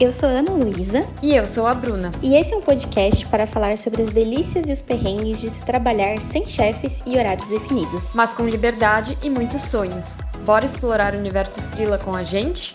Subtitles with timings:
[0.00, 1.06] Eu sou Ana Luísa.
[1.22, 2.10] E eu sou a Bruna.
[2.22, 5.60] E esse é um podcast para falar sobre as delícias e os perrengues de se
[5.60, 8.14] trabalhar sem chefes e horários definidos.
[8.14, 10.16] Mas com liberdade e muitos sonhos.
[10.46, 12.74] Bora explorar o universo Frila com a gente?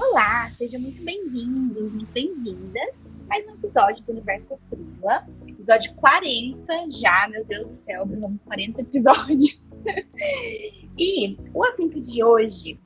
[0.00, 3.12] Olá, sejam muito bem-vindos, muito bem-vindas.
[3.28, 5.24] Mais um episódio do Universo Frila.
[5.46, 9.67] Episódio 40 já, meu Deus do céu, vamos 40 episódios.
[11.00, 12.80] E o assunto de hoje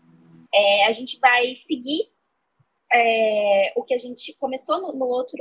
[0.54, 2.10] é a gente vai seguir
[2.92, 5.38] é, o que a gente começou no, no, outro,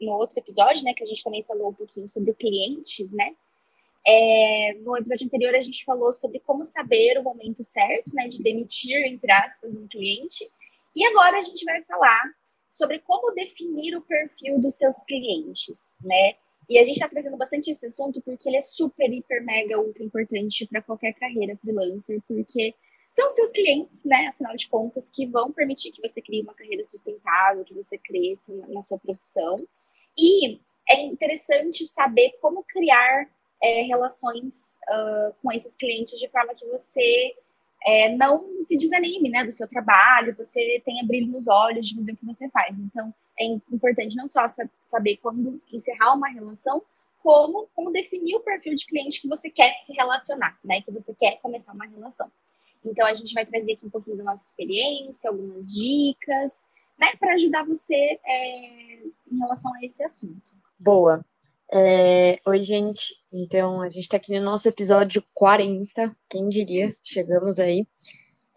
[0.00, 0.94] no outro episódio, né?
[0.94, 3.34] Que a gente também falou um pouquinho sobre clientes, né?
[4.06, 8.28] É, no episódio anterior a gente falou sobre como saber o momento certo, né?
[8.28, 10.48] De demitir, entre aspas, um cliente.
[10.94, 12.22] E agora a gente vai falar
[12.70, 16.36] sobre como definir o perfil dos seus clientes, né?
[16.68, 20.04] E a gente está trazendo bastante esse assunto porque ele é super, hiper, mega, ultra
[20.04, 22.74] importante para qualquer carreira freelancer, porque
[23.10, 24.28] são seus clientes, né?
[24.28, 28.52] Afinal de contas, que vão permitir que você crie uma carreira sustentável, que você cresça
[28.68, 29.54] na sua profissão.
[30.18, 33.28] E é interessante saber como criar
[33.62, 37.34] é, relações uh, com esses clientes de forma que você
[37.86, 42.12] é, não se desanime né, do seu trabalho, você tenha brilho nos olhos de fazer
[42.12, 42.78] o que você faz.
[42.78, 44.46] Então, é importante não só
[44.80, 46.82] saber quando encerrar uma relação,
[47.22, 50.82] como, como definir o perfil de cliente que você quer se relacionar, né?
[50.82, 52.30] Que você quer começar uma relação.
[52.84, 56.66] Então, a gente vai trazer aqui um pouquinho da nossa experiência, algumas dicas,
[56.98, 57.14] né?
[57.18, 60.52] Para ajudar você é, em relação a esse assunto.
[60.78, 61.24] Boa.
[61.72, 63.14] É, oi, gente.
[63.32, 66.94] Então, a gente está aqui no nosso episódio 40, quem diria?
[67.02, 67.86] Chegamos aí.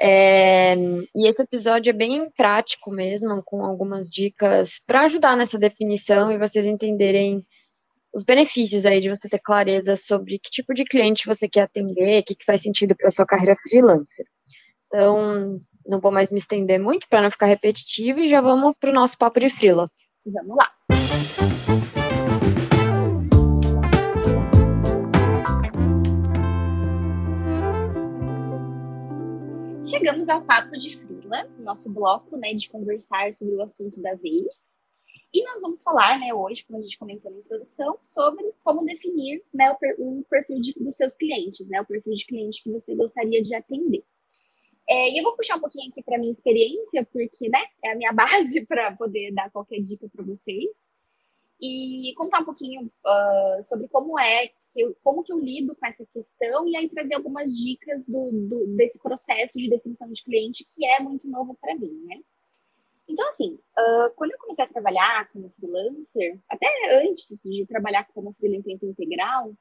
[0.02, 0.76] É,
[1.16, 6.38] e esse episódio é bem prático mesmo, com algumas dicas para ajudar nessa definição e
[6.38, 7.46] vocês entenderem
[8.14, 12.22] os benefícios aí de você ter clareza sobre que tipo de cliente você quer atender,
[12.22, 14.25] o que, que faz sentido para sua carreira freelancer.
[14.88, 18.90] Então, não vou mais me estender muito para não ficar repetitivo e já vamos para
[18.90, 19.90] o nosso papo de frila.
[20.25, 20.72] Vamos lá.
[29.97, 34.78] Chegamos ao Papo de Frila, nosso bloco né, de conversar sobre o assunto da vez.
[35.33, 39.41] E nós vamos falar né, hoje, como a gente comentou na introdução, sobre como definir
[39.53, 43.41] né, o, perfil de, dos seus clientes, né, o perfil de cliente que você gostaria
[43.41, 44.03] de atender.
[44.89, 47.95] É, e eu vou puxar um pouquinho aqui para minha experiência, porque né, é a
[47.95, 50.91] minha base para poder dar qualquer dica para vocês
[51.62, 55.86] e contar um pouquinho uh, sobre como é que eu, como que eu lido com
[55.86, 60.66] essa questão e aí trazer algumas dicas do, do desse processo de definição de cliente
[60.70, 62.20] que é muito novo para mim, né?
[63.08, 66.68] Então, assim, uh, quando eu comecei a trabalhar como freelancer, até
[67.04, 69.56] antes de trabalhar como freelancer em tempo integral,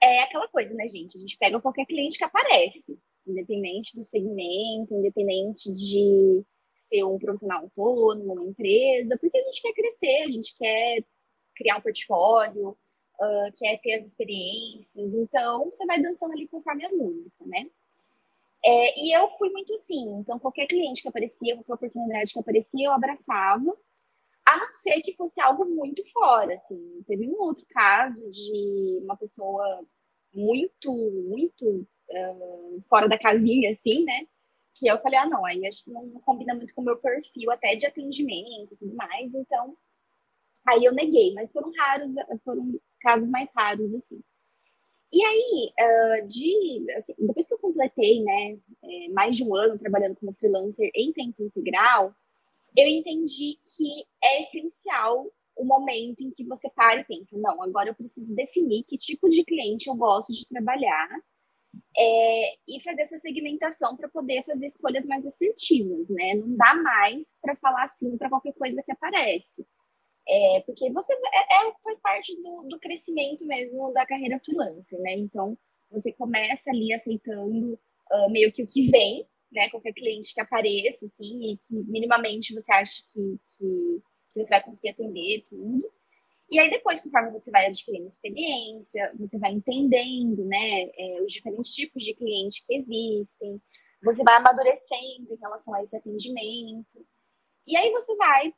[0.00, 1.16] é aquela coisa, né, gente?
[1.16, 6.44] A gente pega qualquer cliente que aparece, independente do segmento, independente de
[6.76, 11.04] ser um profissional autônomo, uma empresa, porque a gente quer crescer, a gente quer
[11.58, 15.14] criar um portfólio, uh, quer ter as experiências.
[15.14, 17.68] Então, você vai dançando ali conforme a música, né?
[18.64, 20.08] É, e eu fui muito assim.
[20.14, 23.76] Então, qualquer cliente que aparecia, qualquer oportunidade que aparecia, eu abraçava.
[24.46, 27.02] A não ser que fosse algo muito fora, assim.
[27.06, 29.84] Teve um outro caso de uma pessoa
[30.32, 30.92] muito,
[31.28, 34.26] muito uh, fora da casinha, assim, né?
[34.74, 37.50] Que eu falei, ah, não, aí acho que não combina muito com o meu perfil,
[37.50, 39.34] até de atendimento e tudo mais.
[39.34, 39.76] Então,
[40.68, 42.14] Aí eu neguei, mas foram raros,
[42.44, 44.20] foram casos mais raros, assim.
[45.10, 49.78] E aí, uh, de, assim, depois que eu completei, né, é, mais de um ano
[49.78, 52.14] trabalhando como freelancer em tempo integral,
[52.76, 57.88] eu entendi que é essencial o momento em que você para e pensa, não, agora
[57.88, 61.08] eu preciso definir que tipo de cliente eu gosto de trabalhar
[61.96, 66.34] é, e fazer essa segmentação para poder fazer escolhas mais assertivas, né?
[66.34, 69.66] Não dá mais para falar sim para qualquer coisa que aparece.
[70.30, 75.14] É, porque você é, é, faz parte do, do crescimento mesmo da carreira freelancer, né?
[75.14, 75.56] Então,
[75.90, 77.78] você começa ali aceitando
[78.12, 79.70] uh, meio que o que vem, né?
[79.70, 84.02] Qualquer cliente que apareça, assim, e que minimamente você acha que, que,
[84.32, 85.90] que você vai conseguir atender tudo.
[86.50, 91.74] E aí, depois, conforme você vai adquirindo experiência, você vai entendendo, né, é, os diferentes
[91.74, 93.60] tipos de cliente que existem,
[94.02, 97.06] você vai amadurecendo em relação a esse atendimento.
[97.68, 98.54] E aí você vai,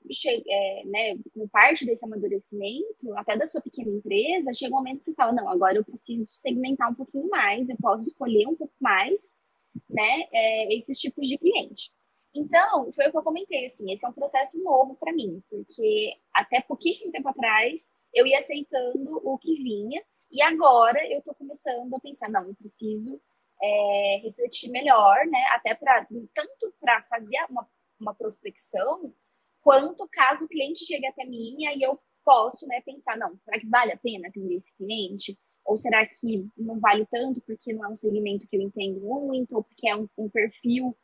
[0.49, 5.07] é, né, com parte desse amadurecimento, até da sua pequena empresa, chega um momento que
[5.07, 8.73] você fala, não, agora eu preciso segmentar um pouquinho mais, eu posso escolher um pouco
[8.81, 9.41] mais,
[9.89, 11.91] né, é, esses tipos de cliente.
[12.33, 16.15] Então, foi o que eu comentei, assim, esse é um processo novo para mim, porque
[16.33, 21.93] até pouquíssimo tempo atrás eu ia aceitando o que vinha, e agora eu estou começando
[21.93, 23.21] a pensar, não, eu preciso
[23.61, 25.45] é, refletir melhor, né?
[25.51, 27.69] Até para tanto para fazer uma,
[28.01, 29.15] uma prospecção,
[29.61, 33.67] quanto caso o cliente chegue até mim e eu posso, né, pensar, não, será que
[33.67, 35.39] vale a pena atender esse cliente?
[35.65, 39.55] Ou será que não vale tanto porque não é um segmento que eu entendo muito,
[39.55, 40.97] ou porque é um, um perfil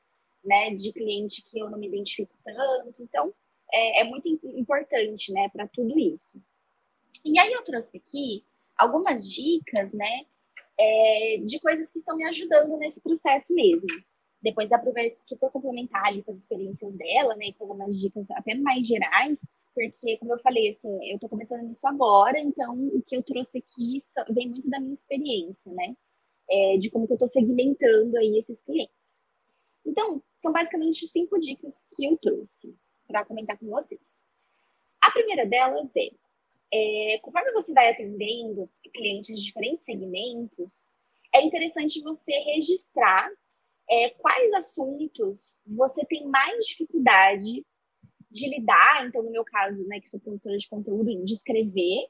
[0.44, 2.94] né, de cliente que eu não me identifico tanto.
[3.00, 3.34] Então,
[3.72, 6.40] é, é muito importante, né, para tudo isso.
[7.24, 8.44] E aí eu trouxe aqui
[8.76, 10.26] algumas dicas, né,
[10.78, 13.88] é, de coisas que estão me ajudando nesse processo mesmo.
[14.42, 18.86] Depois vai super complementar ali com as experiências dela, né, com algumas dicas até mais
[18.86, 19.40] gerais,
[19.74, 23.58] porque, como eu falei, assim, eu tô começando nisso agora, então o que eu trouxe
[23.58, 23.98] aqui
[24.30, 25.96] vem muito da minha experiência, né,
[26.48, 29.22] é, de como que eu tô segmentando aí esses clientes.
[29.84, 32.74] Então, são basicamente cinco dicas que eu trouxe
[33.06, 34.26] para comentar com vocês.
[35.00, 36.10] A primeira delas é,
[36.72, 40.96] é, conforme você vai atendendo clientes de diferentes segmentos,
[41.32, 43.30] é interessante você registrar
[43.90, 47.64] é, quais assuntos você tem mais dificuldade
[48.30, 52.08] de lidar, então no meu caso, né, que sou produtora de conteúdo, de escrever,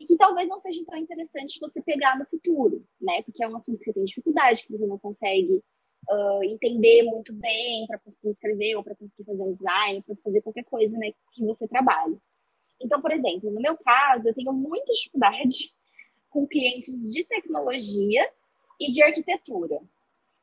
[0.00, 3.56] e que talvez não seja tão interessante você pegar no futuro, né, porque é um
[3.56, 5.62] assunto que você tem dificuldade, que você não consegue
[6.08, 10.40] uh, entender muito bem para conseguir escrever ou para conseguir fazer um design, para fazer
[10.40, 12.16] qualquer coisa né, que você trabalhe.
[12.80, 15.76] Então, por exemplo, no meu caso, eu tenho muita dificuldade
[16.30, 18.30] com clientes de tecnologia
[18.80, 19.80] e de arquitetura.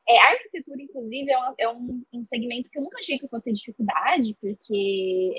[0.08, 3.24] É, a arquitetura, inclusive, é, um, é um, um, segmento que eu nunca achei que
[3.24, 5.32] eu fosse ter dificuldade, porque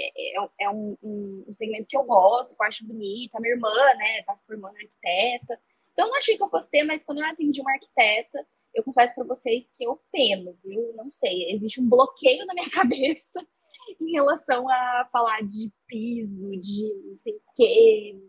[0.59, 3.33] é, é, um, um, segmento que eu gosto, que eu acho bonito.
[3.35, 5.59] A minha irmã, né, tá se formando arquiteta.
[5.93, 9.15] Então, não achei que eu fosse ter, mas quando eu atendi uma arquiteta, eu confesso
[9.15, 10.93] para vocês que eu peno, viu?
[10.95, 13.45] Não sei, existe um bloqueio na minha cabeça
[14.01, 18.19] em relação a falar de piso, de não sei o quê,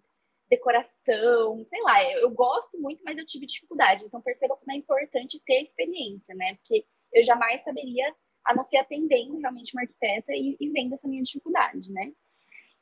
[0.48, 2.02] decoração, sei lá.
[2.12, 4.04] Eu, gosto muito, mas eu tive dificuldade.
[4.04, 6.54] Então perceba como é importante ter experiência, né?
[6.56, 8.14] Porque eu jamais saberia,
[8.44, 12.12] a não ser atendendo realmente uma arquiteta e, e vendo essa minha dificuldade, né?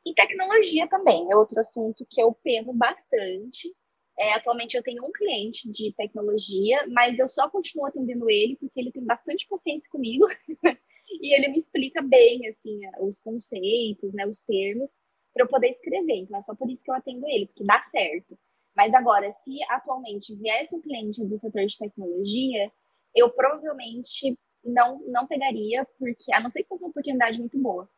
[0.04, 3.74] E tecnologia também é outro assunto que eu peno bastante.
[4.18, 8.80] É, atualmente eu tenho um cliente de tecnologia, mas eu só continuo atendendo ele porque
[8.80, 10.26] ele tem bastante paciência comigo
[11.20, 14.96] e ele me explica bem assim os conceitos, né, os termos
[15.37, 16.17] para eu poder escrever.
[16.17, 18.38] Então é só por isso que eu atendo ele, porque dá certo.
[18.75, 22.73] Mas agora, se atualmente viesse um cliente do setor de tecnologia,
[23.15, 27.88] eu provavelmente não não pegaria, porque a não ser que fosse uma oportunidade muito boa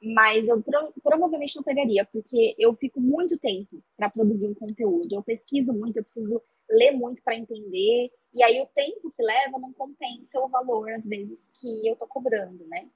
[0.00, 5.08] mas eu pro, provavelmente não pegaria, porque eu fico muito tempo para produzir um conteúdo.
[5.12, 6.40] Eu pesquiso muito, eu preciso
[6.70, 11.06] ler muito para entender, e aí o tempo que leva não compensa o valor, às
[11.08, 12.88] vezes, que eu estou cobrando, né?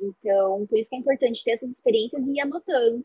[0.00, 3.04] Então, por isso que é importante ter essas experiências e ir anotando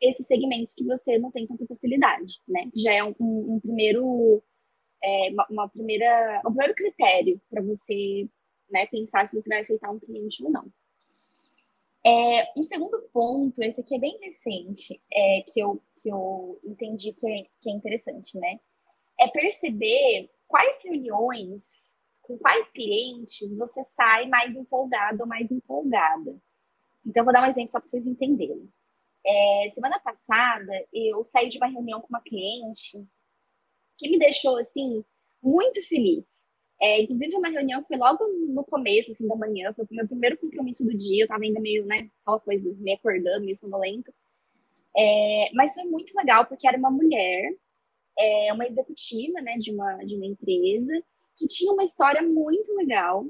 [0.00, 2.70] esses segmentos que você não tem tanta facilidade, né?
[2.74, 4.42] Já é um, um primeiro,
[5.02, 8.28] é, uma, uma, primeira, um primeiro critério para você
[8.70, 10.72] né, pensar se você vai aceitar um cliente ou não.
[12.04, 17.12] É, um segundo ponto, esse aqui é bem recente, é, que, eu, que eu entendi
[17.12, 18.58] que é, que é interessante, né?
[19.18, 26.40] É perceber quais reuniões, com quais clientes você sai mais empolgado ou mais empolgada.
[27.04, 28.66] Então, vou dar um exemplo só para vocês entenderem.
[29.24, 33.04] É, semana passada, eu saí de uma reunião com uma cliente
[33.98, 35.04] que me deixou, assim,
[35.42, 36.50] muito feliz.
[36.80, 40.38] É, inclusive, uma reunião foi logo no começo, assim, da manhã, foi o meu primeiro
[40.38, 44.12] compromisso do dia, eu tava ainda meio, né, aquela coisa, me acordando, meio sonolenta.
[44.96, 47.54] É, mas foi muito legal, porque era uma mulher,
[48.18, 51.02] é, uma executiva, né, de uma, de uma empresa,
[51.36, 53.26] que tinha uma história muito legal,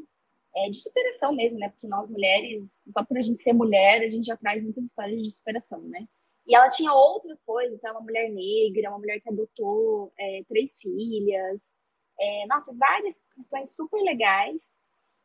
[0.55, 4.09] é, de superação mesmo, né, porque nós mulheres, só por a gente ser mulher, a
[4.09, 6.07] gente já traz muitas histórias de superação, né.
[6.47, 10.79] E ela tinha outras coisas, então, uma mulher negra, uma mulher que adotou é, três
[10.81, 11.77] filhas,
[12.19, 14.79] é, nossa, várias questões super legais.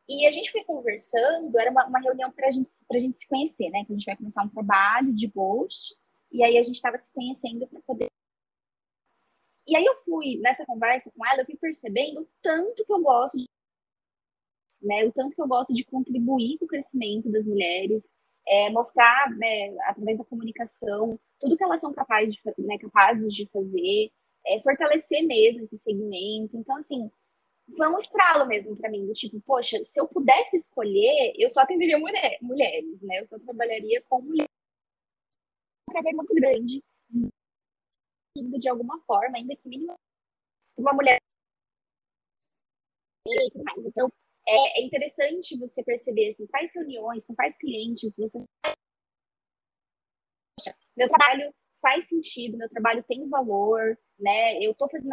[0.07, 3.69] E a gente foi conversando, era uma, uma reunião para gente, a gente se conhecer,
[3.71, 3.83] né?
[3.85, 5.95] Que a gente vai começar um trabalho de ghost,
[6.31, 8.11] e aí a gente estava se conhecendo para poder.
[9.67, 13.01] E aí eu fui, nessa conversa com ela, eu fui percebendo o tanto que eu
[13.01, 13.45] gosto de.
[14.85, 18.15] Né, o tanto que eu gosto de contribuir com o crescimento das mulheres,
[18.47, 23.47] é, mostrar, né, através da comunicação, tudo que elas são capazes de, né, capazes de
[23.51, 24.11] fazer,
[24.45, 26.55] é, fortalecer mesmo esse segmento.
[26.55, 27.09] Então, assim,
[27.75, 31.61] foi um estralo mesmo para mim, do tipo, poxa, se eu pudesse escolher, eu só
[31.61, 33.19] atenderia mulher, mulheres, né?
[33.19, 34.51] Eu só trabalharia com mulheres.
[35.89, 36.83] Um prazer muito grande,
[38.59, 39.95] de alguma forma, ainda que mínimo
[40.77, 41.19] uma mulher.
[43.79, 44.11] Então,
[44.47, 48.43] é, é interessante você perceber assim, quais reuniões, com quais clientes você.
[50.95, 54.57] Meu trabalho faz sentido, meu trabalho tem valor, né?
[54.63, 55.09] Eu estou fazendo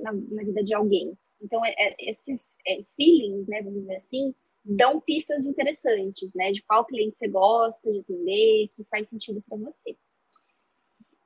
[0.00, 1.16] na, na, vida de alguém.
[1.40, 6.62] Então, é, é, esses é, feelings, né, vamos dizer assim, dão pistas interessantes, né, de
[6.62, 9.96] qual cliente você gosta de atender, que faz sentido para você.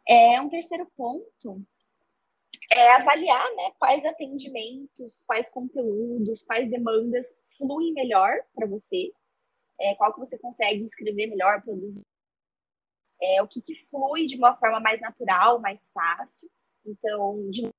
[0.06, 1.64] É um terceiro ponto
[2.74, 9.12] é avaliar, né, quais atendimentos, quais conteúdos, quais demandas fluem melhor para você,
[9.80, 12.04] é, qual que você consegue escrever melhor, produzir,
[13.20, 16.50] é, o que, que flui de uma forma mais natural, mais fácil.
[16.84, 17.70] Então, de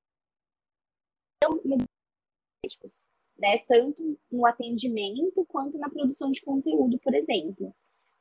[3.38, 7.76] né, tanto no atendimento quanto na produção de conteúdo, por exemplo.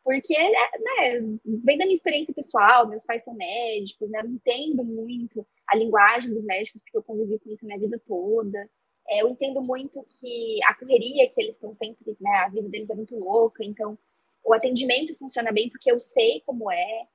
[0.05, 5.47] Porque, né, vem da minha experiência pessoal, meus pais são médicos, né, eu entendo muito
[5.69, 8.69] a linguagem dos médicos, porque eu convivi com isso minha vida toda.
[9.09, 12.91] É, eu entendo muito que a correria que eles estão sempre, né, a vida deles
[12.91, 13.97] é muito louca, então
[14.45, 17.07] o atendimento funciona bem porque eu sei como é.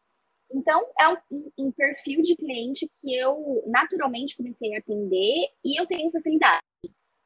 [0.49, 5.85] Então, é um, um perfil de cliente que eu naturalmente comecei a atender e eu
[5.85, 6.61] tenho facilidade.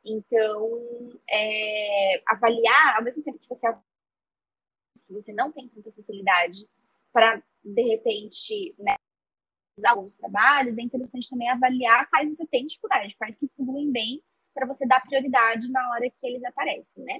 [0.03, 3.67] Então, é, avaliar, ao mesmo tempo que você
[4.99, 6.67] que você não tem tanta facilidade
[7.13, 8.95] para, de repente, né,
[9.85, 14.21] alguns trabalhos, é interessante também avaliar quais você tem dificuldade, quais que fluem bem
[14.53, 17.19] para você dar prioridade na hora que eles aparecem, né?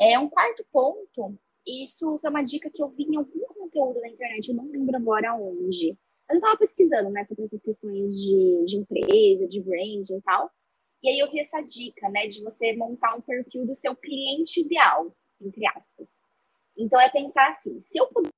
[0.00, 4.08] É um quarto ponto, isso foi uma dica que eu vi em algum conteúdo na
[4.08, 5.98] internet, eu não lembro agora onde.
[6.28, 10.50] Mas eu estava pesquisando, né, sobre essas questões de, de empresa, de branding e tal.
[11.02, 14.60] E aí eu vi essa dica, né, de você montar um perfil do seu cliente
[14.60, 16.24] ideal, entre aspas.
[16.76, 18.30] Então é pensar assim, se eu puder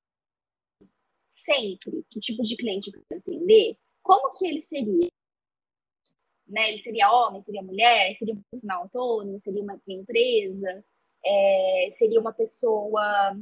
[1.28, 5.08] sempre que tipo de cliente eu atender, como que ele seria?
[6.46, 6.70] Né?
[6.70, 10.84] Ele seria homem, seria mulher, seria um profissional autônomo, seria uma empresa,
[11.24, 13.36] é, seria uma pessoa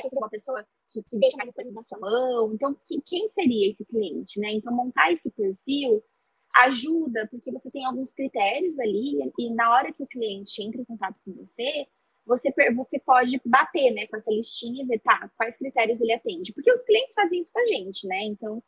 [0.00, 2.52] seria uma pessoa que, que deixa mais coisas na sua mão.
[2.52, 4.50] Então, que, quem seria esse cliente, né?
[4.50, 6.02] Então, montar esse perfil
[6.56, 10.84] ajuda, porque você tem alguns critérios ali, e na hora que o cliente entra em
[10.84, 11.86] contato com você,
[12.26, 16.52] você, você pode bater né, com essa listinha e ver, tá, quais critérios ele atende.
[16.52, 18.22] Porque os clientes fazem isso com a gente, né?
[18.22, 18.62] Então,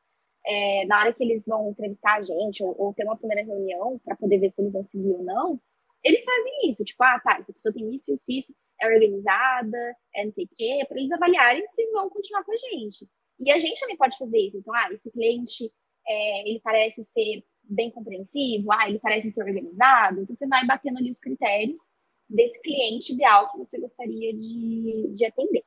[0.47, 3.99] é, na hora que eles vão entrevistar a gente, ou, ou ter uma primeira reunião
[4.05, 5.61] para poder ver se eles vão seguir ou não,
[6.05, 10.25] eles fazem isso, tipo, ah, tá, essa pessoa tem isso, isso, isso, é organizada, é
[10.25, 13.09] não sei o quê, para eles avaliarem se vão continuar com a gente.
[13.41, 14.59] E a gente também pode fazer isso.
[14.59, 15.73] Então, ah, esse cliente,
[16.07, 20.21] é, ele parece ser bem compreensivo, ah, ele parece ser organizado.
[20.21, 21.81] Então, você vai batendo ali os critérios
[22.29, 25.63] desse cliente ideal que você gostaria de, de atender.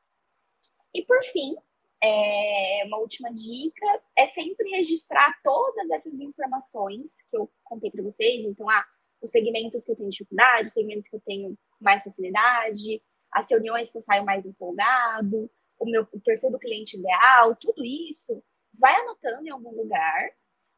[0.94, 1.56] E, por fim,
[2.02, 8.46] é, uma última dica é sempre registrar todas essas informações que eu contei para vocês.
[8.46, 8.86] Então, ah,
[9.22, 13.02] os segmentos que eu tenho dificuldade, os segmentos que eu tenho mais facilidade,
[13.32, 17.84] as reuniões que eu saio mais empolgado, o meu o perfil do cliente ideal, tudo
[17.86, 18.42] isso,
[18.74, 20.32] vai anotando em algum lugar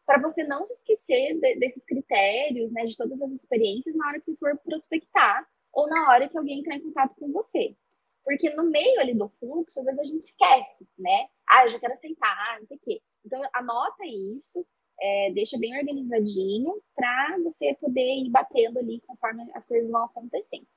[0.05, 4.19] para você não se esquecer de, desses critérios, né, de todas as experiências na hora
[4.19, 7.75] que você for prospectar ou na hora que alguém entrar em contato com você.
[8.23, 11.27] Porque no meio ali do fluxo, às vezes a gente esquece, né?
[11.49, 13.01] Ah, eu já quero aceitar, não sei o quê.
[13.25, 14.65] Então, anota isso,
[14.99, 20.67] é, deixa bem organizadinho para você poder ir batendo ali conforme as coisas vão acontecendo.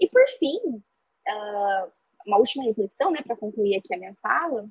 [0.00, 0.58] E por fim,
[1.28, 1.92] uh,
[2.26, 4.68] uma última reflexão, né, para concluir aqui a minha fala,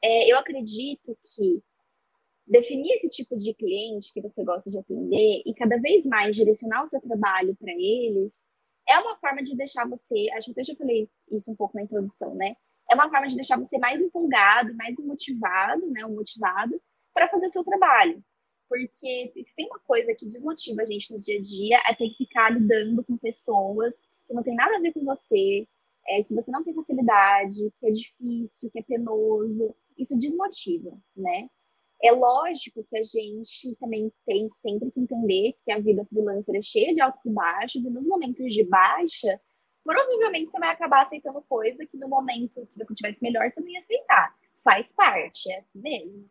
[0.00, 1.62] é, eu acredito que
[2.46, 6.82] definir esse tipo de cliente que você gosta de atender e cada vez mais direcionar
[6.82, 8.46] o seu trabalho para eles
[8.88, 11.82] é uma forma de deixar você, acho que até já falei isso um pouco na
[11.82, 12.56] introdução, né?
[12.90, 16.04] É uma forma de deixar você mais empolgado, mais motivado, né?
[16.04, 16.80] motivado
[17.14, 18.22] para fazer o seu trabalho.
[18.68, 22.08] Porque se tem uma coisa que desmotiva a gente no dia a dia é ter
[22.08, 25.66] que ficar lidando com pessoas que não tem nada a ver com você,
[26.08, 29.74] é, que você não tem facilidade, que é difícil, que é penoso.
[29.96, 31.48] Isso desmotiva, né?
[32.04, 36.62] É lógico que a gente também tem sempre que entender que a vida freelancer é
[36.62, 39.40] cheia de altos e baixos, e nos momentos de baixa,
[39.84, 43.68] provavelmente você vai acabar aceitando coisa que no momento que você tivesse melhor, você não
[43.68, 44.34] ia aceitar.
[44.64, 46.28] Faz parte, é assim mesmo.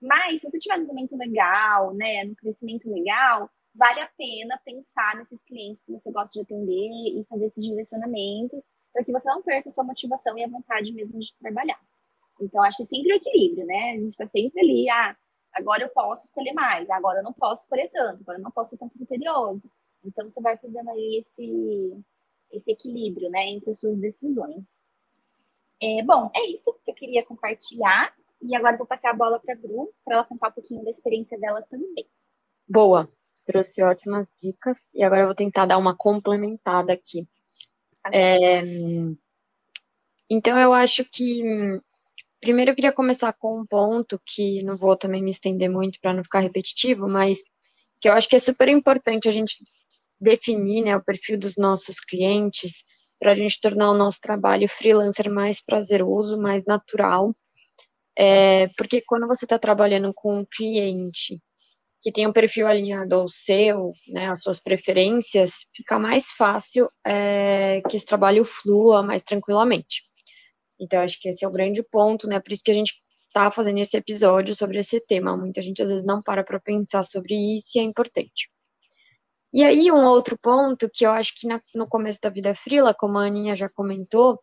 [0.00, 5.16] Mas se você tiver num momento legal, né, no crescimento legal, vale a pena pensar
[5.16, 9.42] nesses clientes que você gosta de atender e fazer esses direcionamentos para que você não
[9.42, 11.80] perca sua motivação e a vontade mesmo de trabalhar.
[12.40, 13.92] Então, acho que é sempre o equilíbrio, né?
[13.92, 15.16] A gente está sempre ali, ah,
[15.54, 18.70] agora eu posso escolher mais, agora eu não posso escolher tanto, agora eu não posso
[18.70, 19.70] ser tão criterioso.
[20.04, 21.96] Então, você vai fazendo aí esse,
[22.52, 24.82] esse equilíbrio, né, entre as suas decisões.
[25.82, 28.12] É, bom, é isso que eu queria compartilhar.
[28.40, 30.84] E agora eu vou passar a bola para a Bru, para ela contar um pouquinho
[30.84, 32.08] da experiência dela também.
[32.68, 33.08] Boa,
[33.44, 34.88] trouxe ótimas dicas.
[34.94, 37.26] E agora eu vou tentar dar uma complementada aqui.
[38.02, 38.62] Tá é,
[40.30, 41.42] então, eu acho que
[42.40, 46.12] primeiro eu queria começar com um ponto que não vou também me estender muito para
[46.12, 47.38] não ficar repetitivo, mas
[48.00, 49.56] que eu acho que é super importante a gente
[50.20, 52.84] definir né, o perfil dos nossos clientes
[53.18, 57.34] para a gente tornar o nosso trabalho freelancer mais prazeroso, mais natural.
[58.16, 61.40] É, porque quando você está trabalhando com um cliente
[62.00, 67.82] que tem um perfil alinhado ao seu, né, às suas preferências, fica mais fácil é,
[67.88, 70.07] que esse trabalho flua mais tranquilamente.
[70.80, 72.40] Então, acho que esse é o grande ponto, né?
[72.40, 72.94] Por isso que a gente
[73.28, 75.36] está fazendo esse episódio sobre esse tema.
[75.36, 78.50] Muita gente às vezes não para para pensar sobre isso e é importante.
[79.52, 82.94] E aí, um outro ponto que eu acho que na, no começo da vida frila,
[82.94, 84.38] como a Aninha já comentou,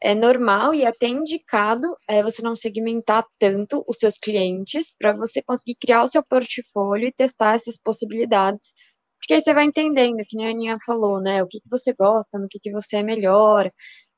[0.00, 5.42] é normal e até indicado é você não segmentar tanto os seus clientes para você
[5.42, 8.72] conseguir criar o seu portfólio e testar essas possibilidades.
[9.18, 11.42] Porque aí você vai entendendo, que nem a Aninha falou, né?
[11.42, 13.70] O que, que você gosta, no que, que você é melhor.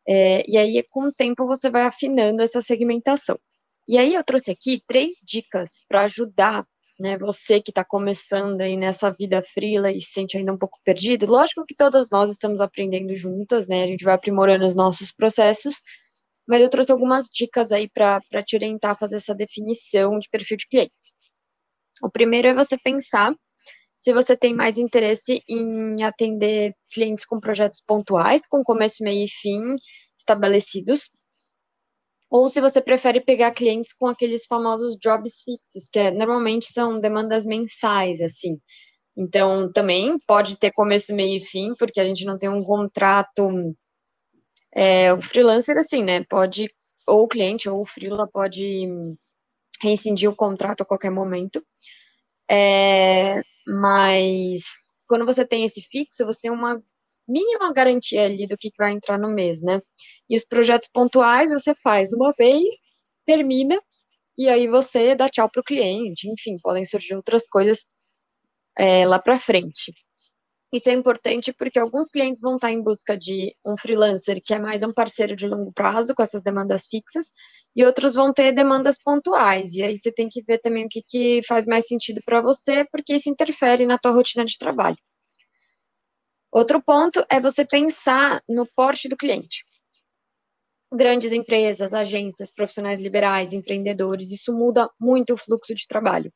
[0.09, 3.39] É, e aí, com o tempo, você vai afinando essa segmentação.
[3.87, 6.67] E aí, eu trouxe aqui três dicas para ajudar
[6.99, 10.79] né, você que está começando aí nessa vida frila e se sente ainda um pouco
[10.85, 15.13] perdido, lógico que todas nós estamos aprendendo juntas, né, a gente vai aprimorando os nossos
[15.13, 15.77] processos,
[16.47, 20.57] mas eu trouxe algumas dicas aí para te orientar a fazer essa definição de perfil
[20.57, 21.13] de clientes.
[22.03, 23.35] O primeiro é você pensar
[23.99, 29.29] se você tem mais interesse em atender clientes com projetos pontuais, com começo, meio e
[29.29, 29.75] fim
[30.17, 31.11] estabelecidos,
[32.31, 37.01] ou se você prefere pegar clientes com aqueles famosos jobs fixos, que é, normalmente são
[37.01, 38.61] demandas mensais, assim.
[39.17, 43.75] Então, também pode ter começo, meio e fim, porque a gente não tem um contrato.
[44.75, 46.23] É, o freelancer, assim, né?
[46.29, 46.71] Pode,
[47.07, 48.87] ou o cliente, ou o freela pode
[49.83, 51.65] rescindir o contrato a qualquer momento.
[52.51, 56.83] É, mas quando você tem esse fixo, você tem uma
[57.29, 59.81] mínima garantia ali do que, vai entrar no mês, né?
[60.29, 62.65] E os projetos pontuais você faz uma vez,
[63.27, 63.81] termina,
[64.39, 67.87] e aí você dá tchau para o cliente, enfim, podem surgir outras coisas
[68.79, 69.93] é, lá para frente.
[70.71, 74.59] Isso é importante porque alguns clientes vão estar em busca de um freelancer que é
[74.59, 77.33] mais um parceiro de longo prazo com essas demandas fixas,
[77.75, 79.75] e outros vão ter demandas pontuais.
[79.75, 82.87] E aí você tem que ver também o que, que faz mais sentido para você,
[82.93, 84.99] porque isso interfere na tua rotina de trabalho.
[86.53, 89.65] Outro ponto é você pensar no porte do cliente.
[90.93, 96.33] Grandes empresas, agências, profissionais liberais, empreendedores, isso muda muito o fluxo de trabalho.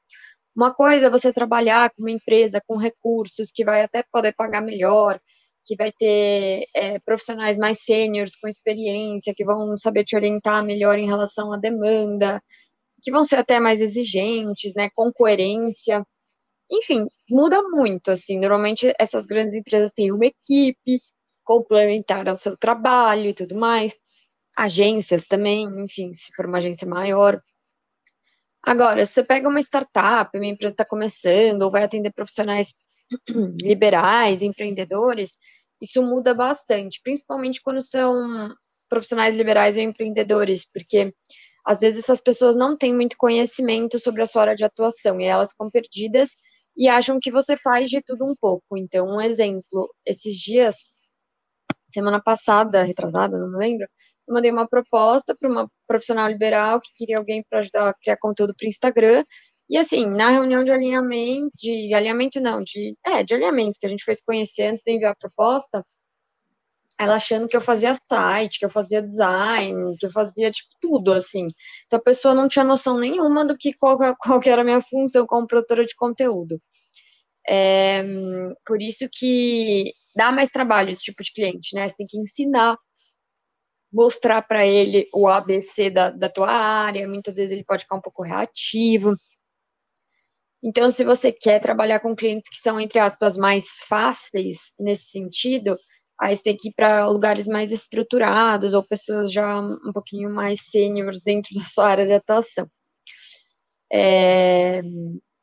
[0.55, 4.61] Uma coisa é você trabalhar com uma empresa com recursos que vai até poder pagar
[4.63, 5.19] melhor,
[5.65, 10.99] que vai ter é, profissionais mais sêniores com experiência, que vão saber te orientar melhor
[10.99, 12.41] em relação à demanda,
[13.03, 16.05] que vão ser até mais exigentes, né, com coerência.
[16.71, 21.01] Enfim, muda muito, assim, normalmente essas grandes empresas têm uma equipe
[21.45, 24.01] complementar ao seu trabalho e tudo mais,
[24.57, 27.41] agências também, enfim, se for uma agência maior.
[28.65, 32.75] Agora, se você pega uma startup, uma empresa está começando, ou vai atender profissionais
[33.63, 35.37] liberais, empreendedores,
[35.81, 38.55] isso muda bastante, principalmente quando são
[38.89, 41.13] profissionais liberais ou empreendedores, porque
[41.65, 45.25] às vezes essas pessoas não têm muito conhecimento sobre a sua área de atuação e
[45.25, 46.37] elas ficam perdidas
[46.77, 48.77] e acham que você faz de tudo um pouco.
[48.77, 50.77] Então, um exemplo, esses dias,
[51.93, 53.87] semana passada, retrasada, não lembro,
[54.29, 58.17] eu mandei uma proposta para uma profissional liberal que queria alguém para ajudar a criar
[58.19, 59.25] conteúdo para o Instagram.
[59.69, 63.89] E assim, na reunião de alinhamento, de alinhamento não, de, é, de alinhamento, que a
[63.89, 65.85] gente se conhecer antes de enviar a proposta,
[66.99, 71.13] ela achando que eu fazia site, que eu fazia design, que eu fazia, tipo, tudo,
[71.13, 71.49] assim.
[71.87, 74.81] Então, a pessoa não tinha noção nenhuma do que, qual, qual que era a minha
[74.81, 76.61] função como produtora de conteúdo.
[77.49, 78.05] É,
[78.65, 81.89] por isso que dá mais trabalho esse tipo de cliente, né?
[81.89, 82.77] Você tem que ensinar,
[83.93, 88.01] mostrar para ele o ABC da, da tua área, muitas vezes ele pode ficar um
[88.01, 89.15] pouco reativo.
[90.63, 95.77] Então, se você quer trabalhar com clientes que são, entre aspas, mais fáceis nesse sentido,
[96.23, 100.61] Aí você tem que ir para lugares mais estruturados ou pessoas já um pouquinho mais
[100.71, 102.71] sêniores dentro da sua área de atuação.
[103.93, 104.81] É,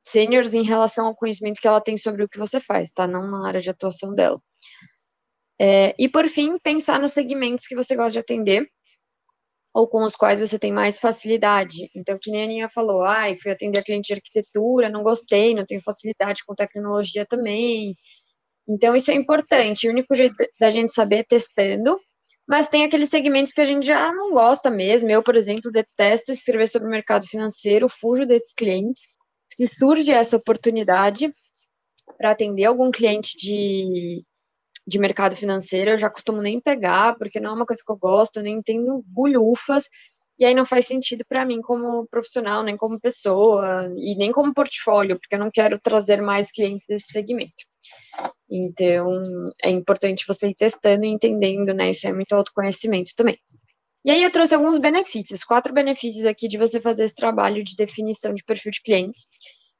[0.05, 3.05] sêniores em relação ao conhecimento que ela tem sobre o que você faz, tá?
[3.05, 4.41] Não na área de atuação dela.
[5.62, 8.67] É, e por fim, pensar nos segmentos que você gosta de atender
[9.74, 11.89] ou com os quais você tem mais facilidade.
[11.95, 15.65] Então, que nem a Aninha falou, ai, fui atender cliente de arquitetura, não gostei, não
[15.65, 17.95] tenho facilidade com tecnologia também,
[18.69, 19.88] então, isso é importante.
[19.88, 22.00] O único jeito da gente saber é testando,
[22.48, 25.10] mas tem aqueles segmentos que a gente já não gosta mesmo.
[25.10, 29.08] Eu, por exemplo, detesto escrever sobre o mercado financeiro, fujo desses clientes.
[29.52, 31.34] Se surge essa oportunidade
[32.17, 34.24] para atender algum cliente de,
[34.89, 37.97] de mercado financeiro, eu já costumo nem pegar, porque não é uma coisa que eu
[37.97, 39.86] gosto, eu nem entendo bulhufas.
[40.39, 44.54] e aí não faz sentido para mim como profissional, nem como pessoa, e nem como
[44.54, 47.65] portfólio, porque eu não quero trazer mais clientes desse segmento.
[48.49, 49.21] Então,
[49.63, 51.91] é importante você ir testando e entendendo, né?
[51.91, 53.38] Isso é muito autoconhecimento também.
[54.06, 57.75] E aí eu trouxe alguns benefícios, quatro benefícios aqui de você fazer esse trabalho de
[57.75, 59.28] definição de perfil de clientes,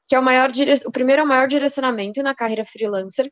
[0.06, 0.74] que é o maior dire...
[0.84, 3.30] o primeiro é o maior direcionamento na carreira freelancer.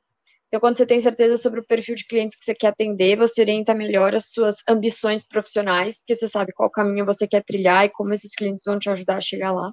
[0.49, 3.43] Então, quando você tem certeza sobre o perfil de clientes que você quer atender, você
[3.43, 7.91] orienta melhor as suas ambições profissionais, porque você sabe qual caminho você quer trilhar e
[7.91, 9.71] como esses clientes vão te ajudar a chegar lá.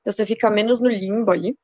[0.00, 1.56] Então, você fica menos no limbo ali.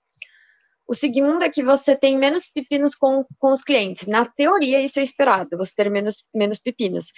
[0.89, 4.09] O segundo é que você tem menos pepinos com, com os clientes.
[4.09, 7.13] Na teoria, isso é esperado, você ter menos, menos pepinos.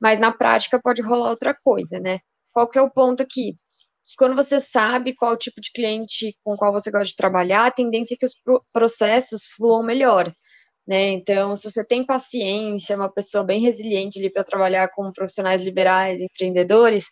[0.00, 2.20] Mas na prática pode rolar outra coisa, né?
[2.52, 3.54] Qual que é o ponto aqui?
[4.10, 7.70] Que quando você sabe qual tipo de cliente com qual você gosta de trabalhar, a
[7.70, 8.34] tendência é que os
[8.72, 10.32] processos fluam melhor.
[10.86, 11.10] Né?
[11.10, 16.20] Então, se você tem paciência, uma pessoa bem resiliente ali para trabalhar com profissionais liberais,
[16.20, 17.08] empreendedores,